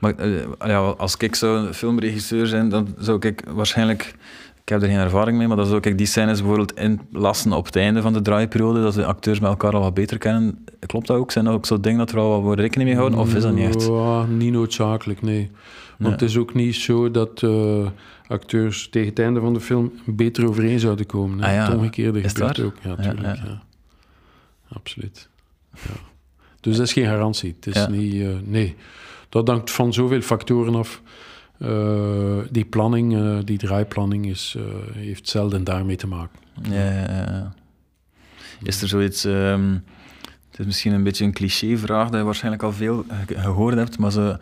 [0.00, 4.14] Maar eh, ja, als ik zou een filmregisseur zijn, dan zou ik waarschijnlijk...
[4.62, 7.66] Ik heb er geen ervaring mee, maar dan zou ik die scènes bijvoorbeeld inlassen op
[7.66, 10.64] het einde van de draaiperiode, dat de acteurs met elkaar al wat beter kennen.
[10.86, 11.32] Klopt dat ook?
[11.32, 13.18] Zijn dat ook zo dingen dat er al wat rekening mee houden?
[13.18, 13.86] Of is dat niet echt?
[13.86, 15.50] Ja, niet noodzakelijk, nee.
[15.98, 17.42] Want het is ook niet zo dat
[18.28, 21.38] acteurs tegen het einde van de film beter overeen zouden komen.
[21.42, 21.46] hè.
[21.48, 22.74] Ah ja, Het omgekeerde is gebeurt ook.
[22.82, 23.36] Ja, Ja, tuurlijk.
[23.36, 23.44] ja.
[23.44, 23.62] Ja,
[24.68, 25.28] Absoluut.
[25.74, 25.78] Ja.
[26.60, 27.56] Dus dat is geen garantie.
[27.60, 28.22] Het is niet...
[28.22, 28.76] eh, nee,
[29.28, 31.02] dat hangt van zoveel factoren af.
[31.58, 34.56] Eh, die planning, eh, die draaiplanning, is,
[34.92, 36.38] heeft zelden daarmee te maken.
[36.62, 37.54] Ja, ja, ja, ja.
[38.62, 39.24] Is er zoiets...
[39.24, 39.72] ehm,
[40.50, 43.98] het is misschien een beetje een cliché-vraag dat je waarschijnlijk al veel ge- gehoord hebt,
[43.98, 44.36] maar zo,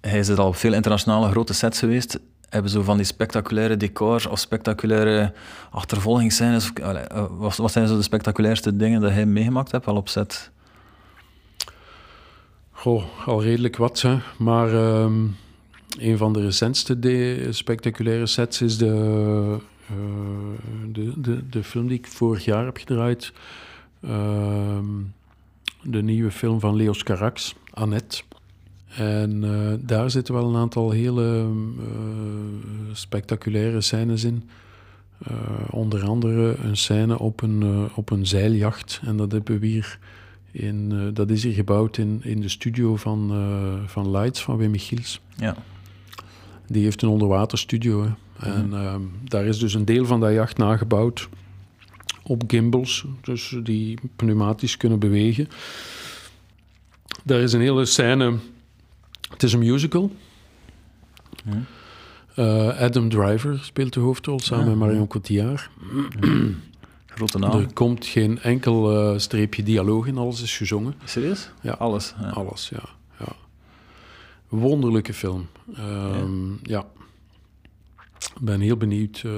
[0.00, 2.18] hij is al op veel internationale grote sets geweest.
[2.48, 5.32] Hebben zo van die spectaculaire decors of spectaculaire
[5.70, 6.72] achtervolgingsscènes?
[6.72, 10.50] Eh, wat, wat zijn zo de spectaculairste dingen dat hij meegemaakt hebt al op set?
[12.70, 14.18] Goh, al redelijk wat, hè.
[14.38, 15.24] Maar ehm,
[15.98, 19.96] een van de recentste spectaculaire sets is de, eh,
[20.92, 23.32] de, de, de film die ik vorig jaar heb gedraaid.
[24.02, 24.84] Ehm,
[25.82, 28.22] de nieuwe film van Leos Carax, Annette.
[28.96, 31.46] En eh, daar zitten wel een aantal hele
[31.78, 31.86] eh,
[32.92, 34.48] spectaculaire scènes in.
[35.18, 35.34] Eh,
[35.70, 39.00] onder andere een scène op een, op een zeiljacht.
[39.04, 39.98] En dat hebben we hier
[40.50, 44.70] in, dat is hier gebouwd in, in de studio van, eh, van Lights, van Wim
[44.70, 45.20] Michiels.
[45.36, 45.56] Ja.
[46.66, 48.02] Die heeft een onderwaterstudio.
[48.02, 48.10] Hè.
[48.50, 51.28] En ehm, daar is dus een deel van dat jacht nagebouwd
[52.22, 55.48] op gimbals, dus die pneumatisch kunnen bewegen.
[57.24, 58.34] Daar is een hele scène.
[59.28, 60.10] Het is een musical.
[62.34, 65.06] Eh, Adam Driver speelt de hoofdrol samen met Marion ja.
[65.06, 65.70] Cotillard.
[67.06, 67.60] Grote naam.
[67.60, 70.94] Er komt geen enkel eh, streepje dialoog in, alles is gezongen.
[71.04, 71.50] Serieus?
[71.62, 71.72] Ja.
[71.72, 72.14] Alles?
[72.20, 72.28] Ja.
[72.28, 72.82] Alles, ja.
[73.18, 73.32] ja.
[74.48, 75.46] Wonderlijke film.
[75.74, 76.86] Ehm, ja.
[78.18, 79.32] Ik ben heel benieuwd eh,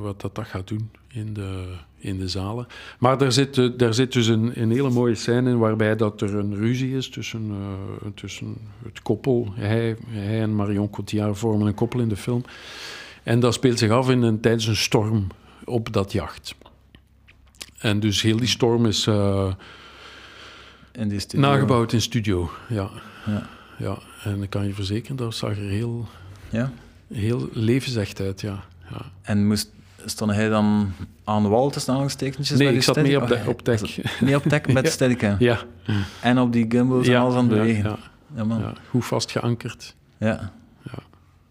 [0.00, 2.66] wat dat, dat gaat doen in de, in de zalen.
[2.98, 6.20] Maar daar zit, eh, daar zit dus een, een hele mooie scène in waarbij dat
[6.20, 9.52] er een ruzie is tussen, eh, tussen het koppel.
[9.54, 12.44] Hij, hij en Marion Cotillard vormen een koppel in de film.
[13.22, 15.26] En dat speelt zich af in een, tijdens een storm
[15.64, 16.54] op dat jacht.
[17.78, 19.06] En dus heel die storm is...
[19.06, 19.52] eh,
[20.92, 21.48] In die studio.
[21.48, 22.90] Nagebouwd in studio, ja.
[23.26, 23.48] Ja.
[23.78, 23.98] ja.
[24.24, 26.06] En ik kan je verzekeren, dat zag er heel,
[26.50, 26.72] Ja.
[27.12, 28.64] heel levensecht uit, ja.
[28.90, 29.10] ja.
[29.22, 29.70] En moest,
[30.04, 30.92] stond hij dan
[31.24, 32.58] aan de wal tussen aanhalingstekentjes?
[32.58, 33.68] Nee, ik zat mee op, de, op.
[33.68, 34.90] Oh, Mee op dek met Ja.
[34.90, 35.36] Steadicam.
[35.38, 35.58] Ja,
[36.20, 37.84] En op die gimbals en alles aan het bewegen.
[37.84, 37.98] ja,
[38.36, 38.62] Ja, man.
[38.90, 39.94] Goed vast geankerd.
[40.18, 40.52] Ja.
[40.82, 40.98] Ja.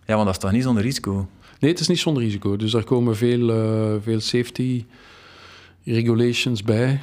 [0.06, 1.30] Ja, want dat is toch niet zonder risico?
[1.60, 2.56] Nee, het is niet zonder risico.
[2.56, 4.86] Dus daar komen veel, eh, veel safety
[5.84, 7.00] regulations bij.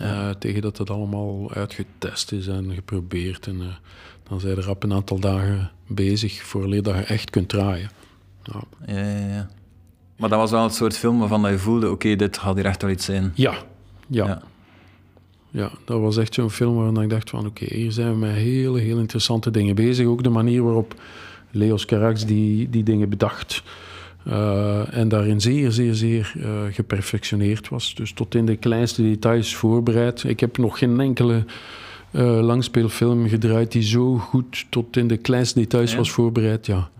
[0.00, 3.46] Eh, tegen dat het allemaal uitgetest is en geprobeerd.
[3.46, 3.66] En eh,
[4.28, 7.90] dan zijn er rap een aantal dagen bezig voor dat je echt kunt draaien.
[8.42, 8.62] Ja.
[8.86, 9.48] Ja, ja, ja.
[10.18, 12.64] Maar dat was wel het soort film waarvan dat je voelde, oké, dit gaat hier
[12.64, 13.32] echt wel iets zijn.
[13.34, 13.54] Ja,
[14.06, 14.26] ja.
[14.26, 14.42] Ja.
[15.50, 17.46] Ja, dat was echt zo'n film waarvan ik dacht van...
[17.46, 20.06] oké, hier zijn we met hele, heel interessante dingen bezig.
[20.06, 20.94] Ook de manier waarop
[21.50, 23.62] Leos Carax die, die dingen bedacht...
[24.24, 27.94] eh, en daarin zeer, zeer, zeer eh, geperfectioneerd was.
[27.94, 30.24] Dus tot in de kleinste details voorbereid.
[30.24, 31.44] Ik heb nog geen enkele
[32.10, 33.72] eh, langspeelfilm gedraaid...
[33.72, 36.66] die zo goed tot in de kleinste details was voorbereid.
[36.66, 36.90] Ja.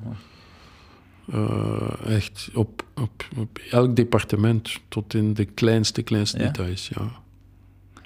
[1.32, 6.44] Eh, echt op, op, op elk departement tot in de kleinste, kleinste Ja?
[6.44, 7.02] details, ja.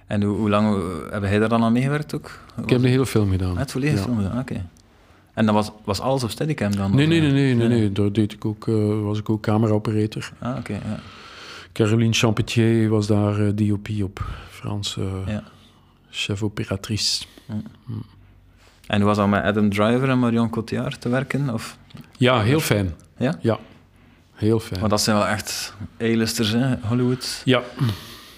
[0.07, 2.39] En hoe, hoe lang eh, heb jij daar dan aan meegewerkt ook?
[2.63, 3.59] Ik heb de hele film gedaan.
[3.59, 4.05] Het volledige Ja.
[4.05, 4.67] film gedaan, oké.
[5.35, 6.95] En dat was, was alles op Steadicam dan?
[6.97, 7.93] Nee, nee, nee, nee, nee, nee.
[7.93, 10.33] Daar deed ik ook, eh, was ik ook cameraoperator.
[10.39, 11.01] Ah, oké, ja.
[11.73, 14.25] Caroline Champetier was daar DOP op.
[14.51, 15.45] Frans eh, ja.
[16.11, 17.25] chef operatrice.
[18.87, 21.51] En hoe was dat met Adam Driver en Marion Cotillard te werken?
[21.53, 21.79] Of,
[22.17, 22.95] Ja, heel fijn.
[23.23, 23.39] Ja?
[23.41, 23.59] Ja,
[24.33, 24.79] heel fijn.
[24.79, 27.43] Want dat zijn wel echt A-listers, hè, Hollywood.
[27.45, 27.63] Ja,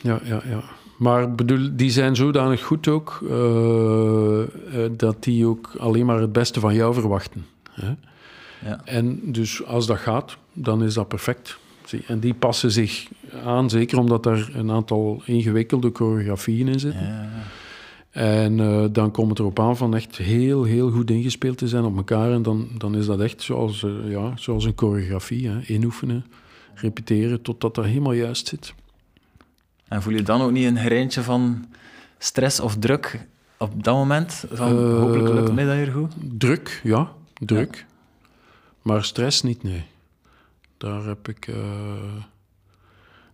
[0.01, 0.63] ja, ja, ja.
[0.97, 4.47] Maar bedoel, die zijn zodanig goed ook eh, eh,
[4.97, 7.47] dat die ook alleen maar het beste van jou verwachten.
[7.71, 7.95] Hè?
[8.69, 8.81] Ja.
[8.85, 11.59] En dus als dat gaat, dan is dat perfect.
[11.85, 13.09] Zie, En die passen zich
[13.45, 17.07] aan, zeker omdat er een aantal ingewikkelde choreografieën in zitten.
[17.07, 17.29] Ja.
[18.15, 21.85] En eh, dan komt het erop aan van echt heel, heel goed ingespeeld te zijn
[21.85, 22.33] op elkaar.
[22.33, 25.49] En dan, dan is dat echt zoals, eh, ja, zoals een choreografie.
[25.49, 25.61] Hè?
[25.61, 26.25] Inoefenen,
[26.75, 28.75] repeteren, totdat dat helemaal juist zit.
[29.89, 31.67] En voel je dan ook niet een gereintje van
[32.19, 33.27] stress of druk
[33.59, 34.45] op dat moment?
[34.53, 36.13] Van, hopelijk lukt mij dat hier goed.
[36.39, 37.87] Druk, ja, druk.
[38.83, 39.85] Maar stress niet, nee.
[40.77, 41.57] Daar heb ik eh,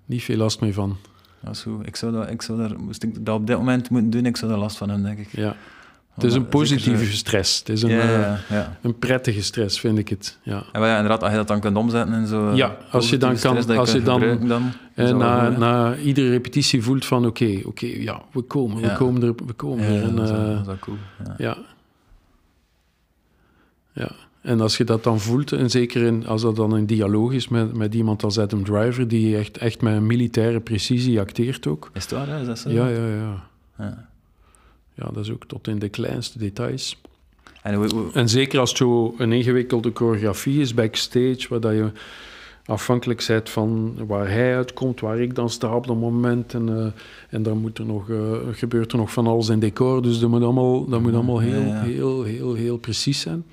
[0.04, 0.96] niet veel last mee van.
[1.42, 1.86] Dat is goed.
[1.86, 4.36] Ik zou, dat, ik zou daar, moest ik dat op dit moment moeten doen, ik
[4.36, 5.28] zou daar last van hebben, denk ik.
[5.36, 5.56] Ja.
[6.14, 7.58] Het is een zo- positieve stress.
[7.58, 8.76] Het is een, Ja, eh, ja, ja.
[8.82, 10.38] een prettige stress, vind ik het.
[10.42, 10.62] Ja.
[10.72, 12.54] En ja, inderdaad, als je dat dan kunt omzetten in zo...
[12.54, 16.82] Ja, als je dan kan- als je dan- dan En wel na, na iedere repetitie
[16.82, 20.02] voelt van oké, oké, ja, we komen, we komen er, we komen er.
[20.02, 20.96] En, dat, is, eh, dat cool.
[21.38, 21.56] Ja.
[23.92, 24.10] ja.
[24.40, 27.48] En als je dat dan voelt, en zeker in, als dat dan een dialoog is
[27.48, 31.90] met, met iemand als Adam Driver, die echt, echt met een militaire precisie acteert ook.
[31.94, 32.40] Is het waar, hè?
[32.40, 32.70] Is dat zo?
[32.70, 33.48] Ja, ja, ja.
[33.78, 34.08] Ja.
[34.94, 37.00] Ja, dat is ook tot in de kleinste details.
[37.62, 41.72] En hoe, hoe- En zeker als het zo een ingewikkelde choreografie is backstage, waar dat
[41.72, 41.90] je
[42.64, 46.54] afhankelijk bent van waar hij uitkomt, waar ik dan sta op dat moment.
[46.54, 46.86] En, eh,
[47.30, 50.30] en dan moet er nog, eh, gebeurt er nog van alles in decor, dus dat
[50.30, 51.80] moet allemaal, dat moet allemaal heel, Ja, ja.
[51.82, 53.44] heel, heel, heel precies zijn.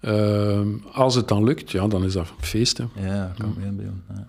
[0.00, 2.78] Ehm, als het dan lukt, ja, dan is dat feest.
[2.78, 2.84] Hè.
[3.06, 3.82] Ja, kan ik me.
[3.82, 4.26] Ja.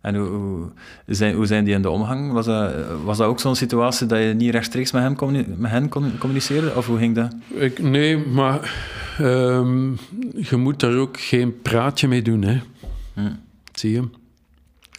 [0.00, 0.70] En hoe, hoe,
[1.06, 2.32] zijn, hoe zijn die in de omgang?
[2.32, 2.72] Was dat,
[3.04, 6.76] was dat ook zo'n situatie dat je niet rechtstreeks met, hem met hen kon communiceren?
[6.76, 7.34] Of hoe ging dat?
[7.48, 8.74] Ik, nee, maar
[9.18, 9.90] ehm,
[10.32, 12.60] je moet daar ook geen praatje mee doen, hè.
[13.14, 13.32] Hm.
[13.72, 14.02] Zie je?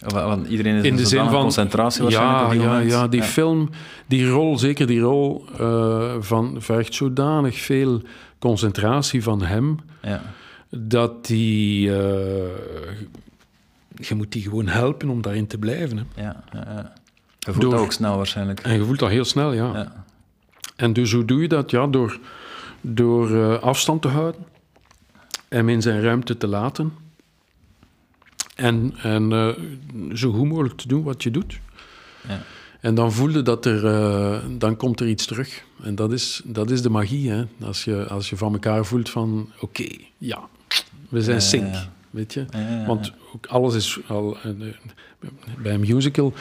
[0.06, 3.22] Want iedereen is In de zin van concentratie waarschijnlijk ja, op die ja, ja, die
[3.22, 3.70] film,
[4.06, 8.02] die rol, zeker die rol, eh, van, vergt zodanig veel
[8.42, 10.22] concentratie van hem, Ja.
[10.70, 11.88] dat die...
[11.88, 12.50] eh,
[13.94, 15.96] je moet die gewoon helpen om daarin te blijven.
[15.96, 16.22] Hè.
[16.22, 16.42] Ja.
[17.38, 18.60] Je voelt Door- dat ook snel waarschijnlijk.
[18.60, 19.72] En je voelt dat heel snel, ja.
[19.74, 20.04] Ja.
[20.76, 21.70] En dus hoe doe je dat?
[21.70, 22.18] Ja, door,
[22.80, 24.44] door eh, afstand te houden.
[25.48, 26.92] Hem in zijn ruimte te laten.
[28.54, 29.48] En, en eh,
[30.16, 31.60] zo goed mogelijk te doen wat je doet.
[32.28, 32.40] Ja.
[32.82, 33.86] En dan voelde dat er...
[33.86, 35.64] eh, dan komt er iets terug.
[35.82, 37.44] En dat is, dat is de magie, hè.
[37.64, 39.50] Als je, als je van elkaar voelt van...
[39.60, 39.86] Oké,
[40.18, 40.48] ja,
[41.08, 41.74] we zijn sync,
[42.10, 42.44] weet je.
[42.86, 44.36] Want ook alles is al...
[44.42, 44.50] eh,
[45.62, 46.32] bij een musical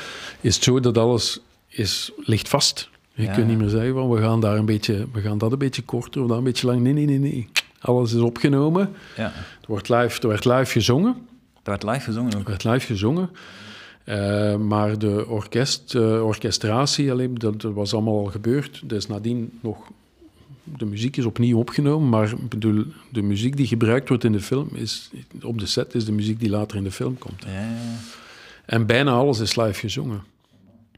[0.42, 2.90] is het zo dat alles is, ligt vast.
[3.14, 5.52] Je Ja, kunt niet meer zeggen van we gaan, daar een beetje, we gaan dat
[5.52, 6.82] een beetje korter of dat een beetje lang.
[6.82, 7.50] Nee, nee, nee, nee.
[7.80, 8.94] Alles is opgenomen.
[9.18, 9.24] ja.
[9.62, 11.14] Er wordt live, er werd live gezongen.
[11.64, 12.48] Dat werd live gezongen Er ook.
[12.48, 13.30] werd live gezongen.
[14.04, 18.82] Eh, maar de orkest, eh, orchestratie, alleen, dat, dat was allemaal al gebeurd.
[18.86, 19.78] Dus nadien nog...
[20.78, 24.70] De muziek is opnieuw opgenomen, maar bedoel, de muziek die gebruikt wordt in de film
[24.74, 25.12] is...
[25.42, 27.44] Op de set is de muziek die later in de film komt.
[27.46, 27.98] Ja, ja, ja.
[28.66, 30.24] En bijna alles is live gezongen.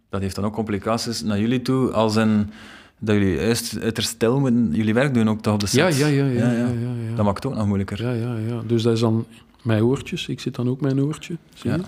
[0.09, 2.51] Dat heeft dan ook complicaties naar jullie toe, als in
[2.99, 5.97] dat jullie juist uiterst stil moeten jullie werk doen ook toch op de set.
[5.97, 7.15] Ja, ja, ja, ja, ja, ja, ja.
[7.15, 8.03] Dat maakt het ook nog moeilijker.
[8.03, 8.61] Ja, ja, ja.
[8.67, 9.25] Dus dat is dan
[9.61, 10.27] mijn oortjes.
[10.27, 11.37] Ik zit dan ook mijn oortje.
[11.53, 11.79] Zie je?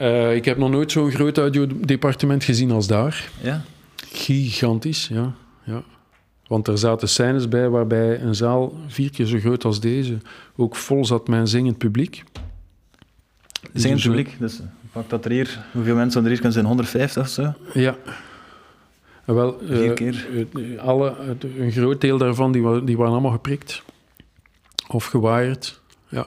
[0.00, 3.30] Eh, ik heb nog nooit zo'n groot audiodepartement gezien als daar.
[3.42, 3.62] Ja?
[3.96, 5.32] Gigantisch, ja.
[5.64, 5.82] ja.
[6.46, 10.18] Want er zaten scènes bij waarbij een zaal vier keer zo groot als deze
[10.56, 12.22] ook vol zat met een zingend publiek.
[13.72, 14.60] Zingend Dus, eh, publiek, dus
[14.92, 16.64] pak dat er hier, hoeveel mensen er hier kunnen zijn?
[16.66, 17.54] 150 of zo?
[17.74, 17.96] Ja.
[19.24, 20.26] En Wel, eh, Vier keer.
[20.54, 21.14] eh, alle,
[21.58, 23.82] een groot deel daarvan die, die waren allemaal geprikt.
[24.88, 25.80] Of gewaaid.
[26.08, 26.26] Ja,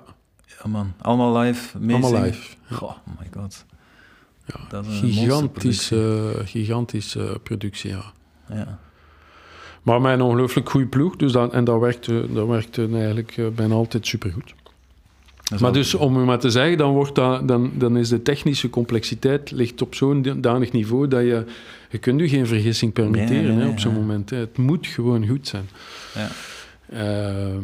[0.63, 2.23] Ja man, allemaal live, allemaal meezingen.
[2.23, 2.55] live.
[2.71, 3.65] Goh, oh my god.
[4.45, 8.03] Ja, Dat is een gigantische, gigantische productie, ja.
[8.49, 8.79] Ja.
[9.81, 13.47] Maar met een ongelooflijk goede ploeg, dus dat, en dat werkte, dat werkte eigenlijk eh,
[13.47, 14.53] bijna altijd supergoed.
[15.59, 18.69] Maar dus om u maar te zeggen, dan, wordt dat, dan, dan is de technische
[18.69, 21.45] complexiteit ligt op zo'n danig niveau dat je,
[21.89, 24.29] je kunt u geen vergissing permitteren Nee, nee, nee, hè, op zo'n moment.
[24.29, 24.37] Hè.
[24.37, 25.69] Het moet gewoon goed zijn.
[26.15, 26.27] Ja.
[26.93, 27.55] Eh,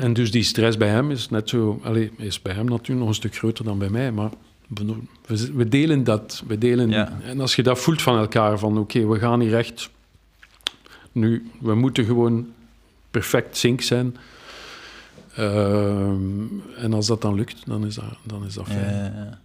[0.04, 1.80] en dus die stress bij hem is net zo...
[1.82, 4.30] Allee, is bij hem natuurlijk nog een stuk groter dan bij mij, maar
[5.26, 6.42] we, we delen dat.
[6.46, 7.18] We delen, Ja.
[7.24, 9.90] En als je dat voelt van elkaar, van oké, we gaan hier echt...
[11.12, 12.46] Nu, we moeten gewoon
[13.10, 14.16] perfect sync zijn.
[15.34, 16.18] Ehm,
[16.76, 18.94] en als dat dan lukt, dan is dat, dan is dat Ja, fijn.
[18.94, 19.38] ja, ja.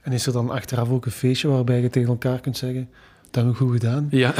[0.00, 2.88] En is er dan achteraf ook een feestje waarbij je tegen elkaar kunt zeggen...
[3.32, 4.06] Dat hebben we goed gedaan.
[4.10, 4.34] Ja,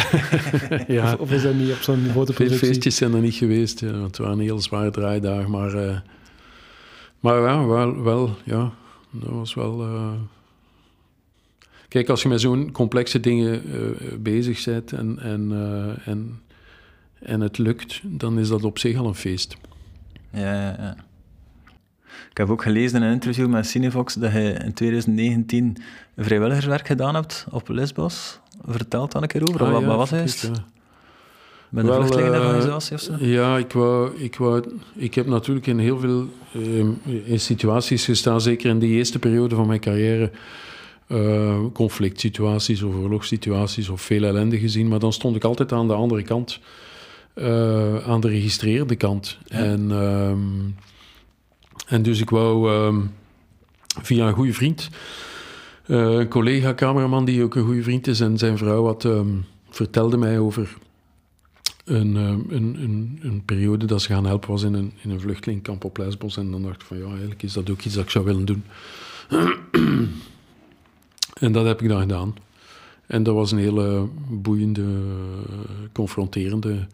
[0.88, 1.12] ja.
[1.12, 2.68] Of, of is dat niet op zo'n grote veel productie?
[2.68, 3.80] feestjes zijn er niet geweest.
[3.80, 5.50] Ja, want het waren heel zware draaidagen.
[5.50, 5.96] Maar, eh,
[7.20, 8.72] maar ja, wel, wel, ja,
[9.10, 9.82] dat was wel...
[9.82, 10.12] eh,
[11.88, 16.40] Kijk, als je met zo'n complexe dingen eh, bezig bent en, en, eh, en,
[17.18, 19.56] en het lukt, dan is dat op zich al een feest.
[20.30, 20.96] Ja, ja, ja.
[22.32, 25.76] Ik heb ook gelezen in een interview met Cinevox dat je in 2019
[26.16, 28.40] vrijwilligerswerk gedaan hebt op Lesbos.
[28.66, 29.64] Vertel dan een keer over.
[29.64, 30.50] Ah, wat, ja, wat was het?
[31.68, 33.12] Met de Wel, vluchtelingenorganisatie of zo?
[33.18, 34.64] Ja, ik, wou, ik, wou,
[34.94, 39.54] ik heb natuurlijk in heel veel eh, in situaties gestaan, zeker in de eerste periode
[39.54, 40.30] van mijn carrière,
[41.06, 44.88] eh, conflict situaties of oorlogssituaties of veel ellende gezien.
[44.88, 46.60] Maar dan stond ik altijd aan de andere kant,
[47.34, 49.38] eh, aan de registreerde kant.
[49.48, 50.38] En, ehm,
[51.92, 53.00] en dus ik wou ehm,
[54.02, 54.88] via een goede vriend,
[55.86, 59.28] eh, een collega-cameraman die ook een goede vriend is en zijn vrouw had, ehm,
[59.70, 60.76] vertelde mij over
[61.84, 65.20] een, ehm, een, een, een periode dat ze gaan helpen was in een, in een
[65.20, 66.36] vluchtelingkamp op Lesbos.
[66.36, 68.44] En dan dacht ik van ja, eigenlijk is dat ook iets dat ik zou willen
[68.44, 68.64] doen.
[71.44, 72.34] en dat heb ik dan gedaan.
[73.06, 74.84] En dat was een hele boeiende,
[75.92, 76.86] confronterende,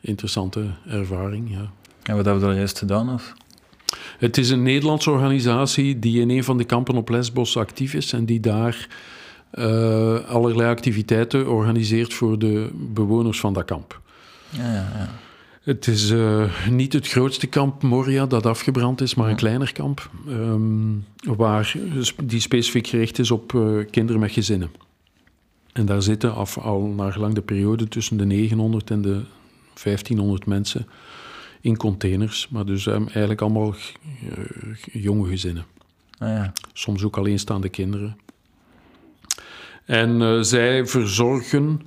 [0.00, 1.50] interessante ervaring.
[1.50, 1.72] Ja.
[2.02, 3.12] En wat hebben we dan juist gedaan?
[3.12, 3.34] Of?
[4.18, 8.12] Het is een Nederlandse organisatie die in een van de kampen op Lesbos actief is
[8.12, 8.88] en die daar
[9.50, 14.00] eh, allerlei activiteiten organiseert voor de bewoners van dat kamp.
[14.50, 15.08] Ja, ja, ja.
[15.62, 20.10] Het is eh, niet het grootste kamp Moria dat afgebrand is, maar een kleiner kamp.
[20.28, 21.74] ehm, waar,
[22.24, 24.70] die specifiek gericht is op eh, kinderen met gezinnen.
[25.72, 29.20] En daar zitten af, al naar gelang de periode tussen de 900 en de
[29.82, 30.86] 1500 mensen
[31.62, 32.48] in containers.
[32.48, 33.74] Maar dus ehm, eigenlijk allemaal
[34.92, 35.64] jonge gezinnen.
[36.18, 36.52] Ah, ja.
[36.72, 38.16] Soms ook alleenstaande kinderen.
[39.84, 41.80] En eh, zij verzorgen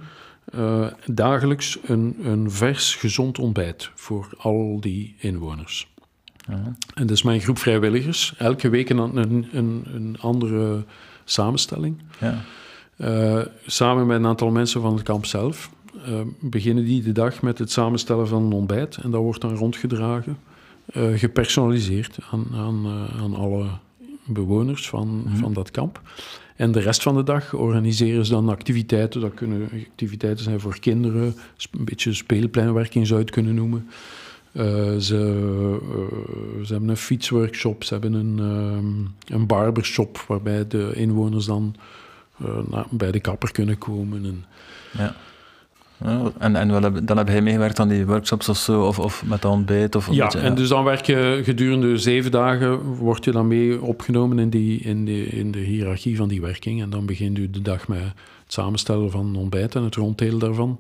[0.45, 5.87] eh, dagelijks een, een vers, gezond ontbijt voor al die inwoners.
[6.47, 6.75] Ja.
[6.93, 8.33] En dat is mijn groep vrijwilligers.
[8.37, 10.85] Elke week een, een, een, een andere
[11.23, 12.01] samenstelling.
[12.19, 12.43] ja.
[12.97, 15.69] Eh, samen met een aantal mensen van het kamp zelf
[16.05, 18.97] eh, beginnen die de dag met het samenstellen van een ontbijt.
[18.97, 20.37] En dat wordt dan rondgedragen,
[20.85, 23.65] eh, gepersonaliseerd aan, aan, eh, aan alle
[24.25, 26.01] bewoners van, van dat kamp.
[26.55, 29.21] En de rest van de dag organiseren ze dan activiteiten.
[29.21, 31.35] Dat kunnen activiteiten zijn voor kinderen,
[31.71, 33.87] een beetje speelpleinwerking zou je het kunnen noemen.
[34.53, 34.99] Ze,
[36.63, 41.75] ze hebben een fietsworkshop, ze hebben een, ehm, een barbershop waarbij de inwoners dan
[42.69, 44.25] na- bij de kapper kunnen komen.
[44.25, 44.45] En,
[44.97, 45.15] ja.
[46.03, 48.99] Ja, en en wel heb, dan heb jij meegewerkt aan die workshops of zo, of,
[48.99, 49.95] of met de ontbijt?
[49.95, 53.81] Of ja, beetje, en dus dan werk je gedurende zeven dagen, word je dan mee
[53.81, 56.81] opgenomen in, die, in, de, in de hiërarchie van die werking.
[56.81, 58.13] En dan begint u de dag met het
[58.47, 60.79] samenstellen van ontbijt en het ronddelen daarvan.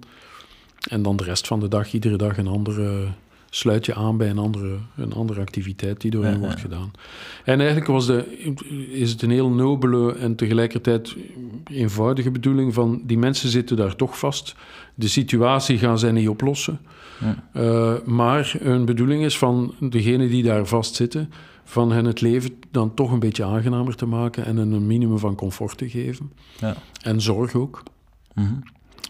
[0.89, 3.07] En dan de rest van de dag, iedere dag een andere,
[3.49, 6.59] sluit je aan bij een andere, een andere activiteit die door Ja, wordt ja.
[6.59, 6.91] gedaan.
[7.43, 8.45] En eigenlijk was de,
[8.91, 11.15] is het een heel nobele en tegelijkertijd
[11.71, 14.55] eenvoudige bedoeling van die mensen zitten daar toch vast.
[14.95, 16.79] De situatie gaan zij niet oplossen.
[17.19, 17.61] Ja.
[17.61, 21.31] Uh, maar een bedoeling is van degenen die daar vastzitten,
[21.63, 25.17] van hen het leven dan toch een beetje aangenamer te maken en hen een minimum
[25.19, 26.31] van comfort te geven.
[26.59, 26.75] Ja.
[27.01, 27.83] En zorg ook.
[28.33, 28.53] Mhm.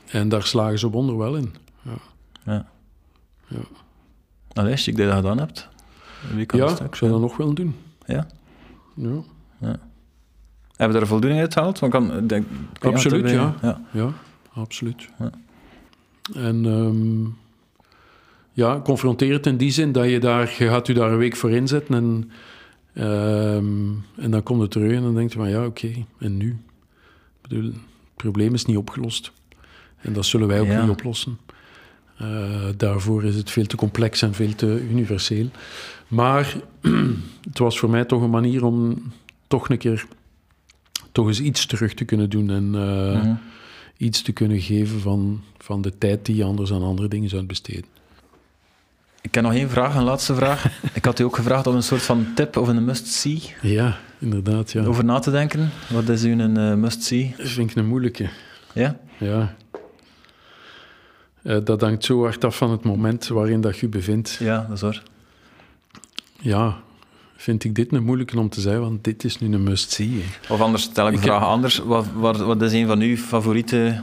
[0.05, 1.53] En daar slagen ze wonder wel in.
[1.81, 1.97] Ja.
[2.45, 2.65] Ja.
[4.53, 5.69] Allee, chic dat je dat gedaan hebt.
[6.35, 6.87] Wie kan Ja, dat ook?
[6.87, 7.75] ik zou dat nog willen doen.
[8.05, 8.27] Ja?
[8.95, 9.75] Ja,
[10.75, 11.79] Hebben we er voldoening uit gehaald?
[11.79, 12.45] Want kan, denk,
[12.81, 13.55] Absoluut, bij- ja.
[13.91, 14.11] ja
[14.53, 15.09] absoluut.
[15.19, 15.29] Ja.
[16.33, 17.25] En ehm,
[18.51, 21.35] ja, confronteer het in die zin dat je daar, je gaat u daar een week
[21.35, 22.31] voor inzetten en,
[22.93, 26.47] ehm, en dan komt het terug en dan denkt je van ja, oké, en nu?
[27.41, 27.75] Ik bedoel, het
[28.15, 29.31] probleem is niet opgelost.
[29.97, 30.81] En dat zullen wij ook Ja.
[30.81, 31.37] niet oplossen.
[32.17, 35.47] Eh, daarvoor is het veel te complex en veel te universeel.
[36.07, 36.55] Maar
[37.49, 39.03] het was voor mij toch een manier om
[39.47, 40.05] toch een keer
[41.11, 43.33] toch eens iets terug te kunnen doen en Mhm.
[43.97, 47.43] Iets te kunnen geven van, van de tijd die je anders aan andere dingen zou
[47.43, 47.85] besteden.
[49.21, 50.65] Ik heb nog één vraag, een laatste vraag.
[50.93, 54.71] ik had u ook gevraagd om een soort van tip of een must-see Ja, inderdaad.
[54.71, 54.85] Ja.
[54.85, 55.69] over na te denken.
[55.89, 57.33] Wat is u een eh, must-see?
[57.37, 58.29] Dat vind ik een moeilijke.
[58.73, 58.97] Ja?
[59.17, 59.55] Ja.
[61.41, 64.37] Eh, dat hangt zo hard af van het moment waarin dat je je bevindt.
[64.39, 65.03] Ja, dat is waar.
[66.39, 66.77] Ja,
[67.37, 70.23] vind ik dit een moeilijke om te zeggen, want dit is nu een must-see.
[70.49, 71.77] Of anders stel ik de heb- vraag anders.
[71.77, 74.01] Wat, wat, wat is een van uw favoriete...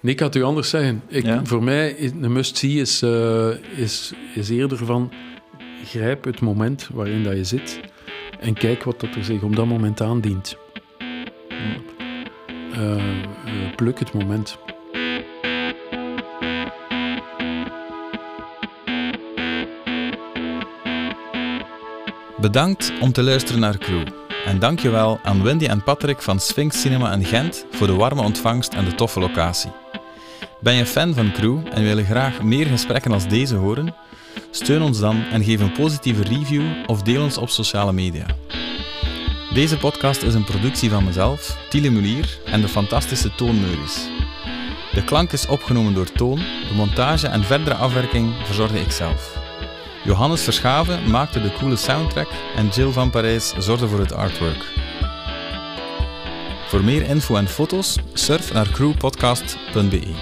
[0.00, 1.02] Nee, ik had u anders zeggen.
[1.08, 1.44] Ik, Ja?
[1.44, 5.12] Voor mij is een must-see is, eh, is, is eerder van
[5.84, 7.80] grijp het moment waarin dat je zit
[8.40, 10.56] en kijk wat dat er zich op dat moment aandient.
[12.72, 14.58] Eh, eh, pluk het moment.
[22.42, 24.06] Bedankt om te luisteren naar Crew.
[24.44, 28.74] En dankjewel aan Wendy en Patrick van Sphinx Cinema in Gent voor de warme ontvangst
[28.74, 29.70] en de toffe locatie.
[30.60, 33.94] Ben je fan van Crew en wil je graag meer gesprekken als deze horen?
[34.50, 38.26] Steun ons dan en geef een positieve review of deel ons op sociale media.
[39.54, 44.08] Deze podcast is een productie van mezelf, Tiele Mulier en de fantastische Toon Meuris.
[44.92, 46.38] De klank is opgenomen door Toon,
[46.68, 49.41] de montage en verdere afwerking verzorgde ik zelf.
[50.04, 54.64] Johannes Verschaven maakte de coole soundtrack en Jill van Parijs zorgde voor het artwork.
[56.66, 60.14] Voor meer info en foto's surf naar crewpodcast.be.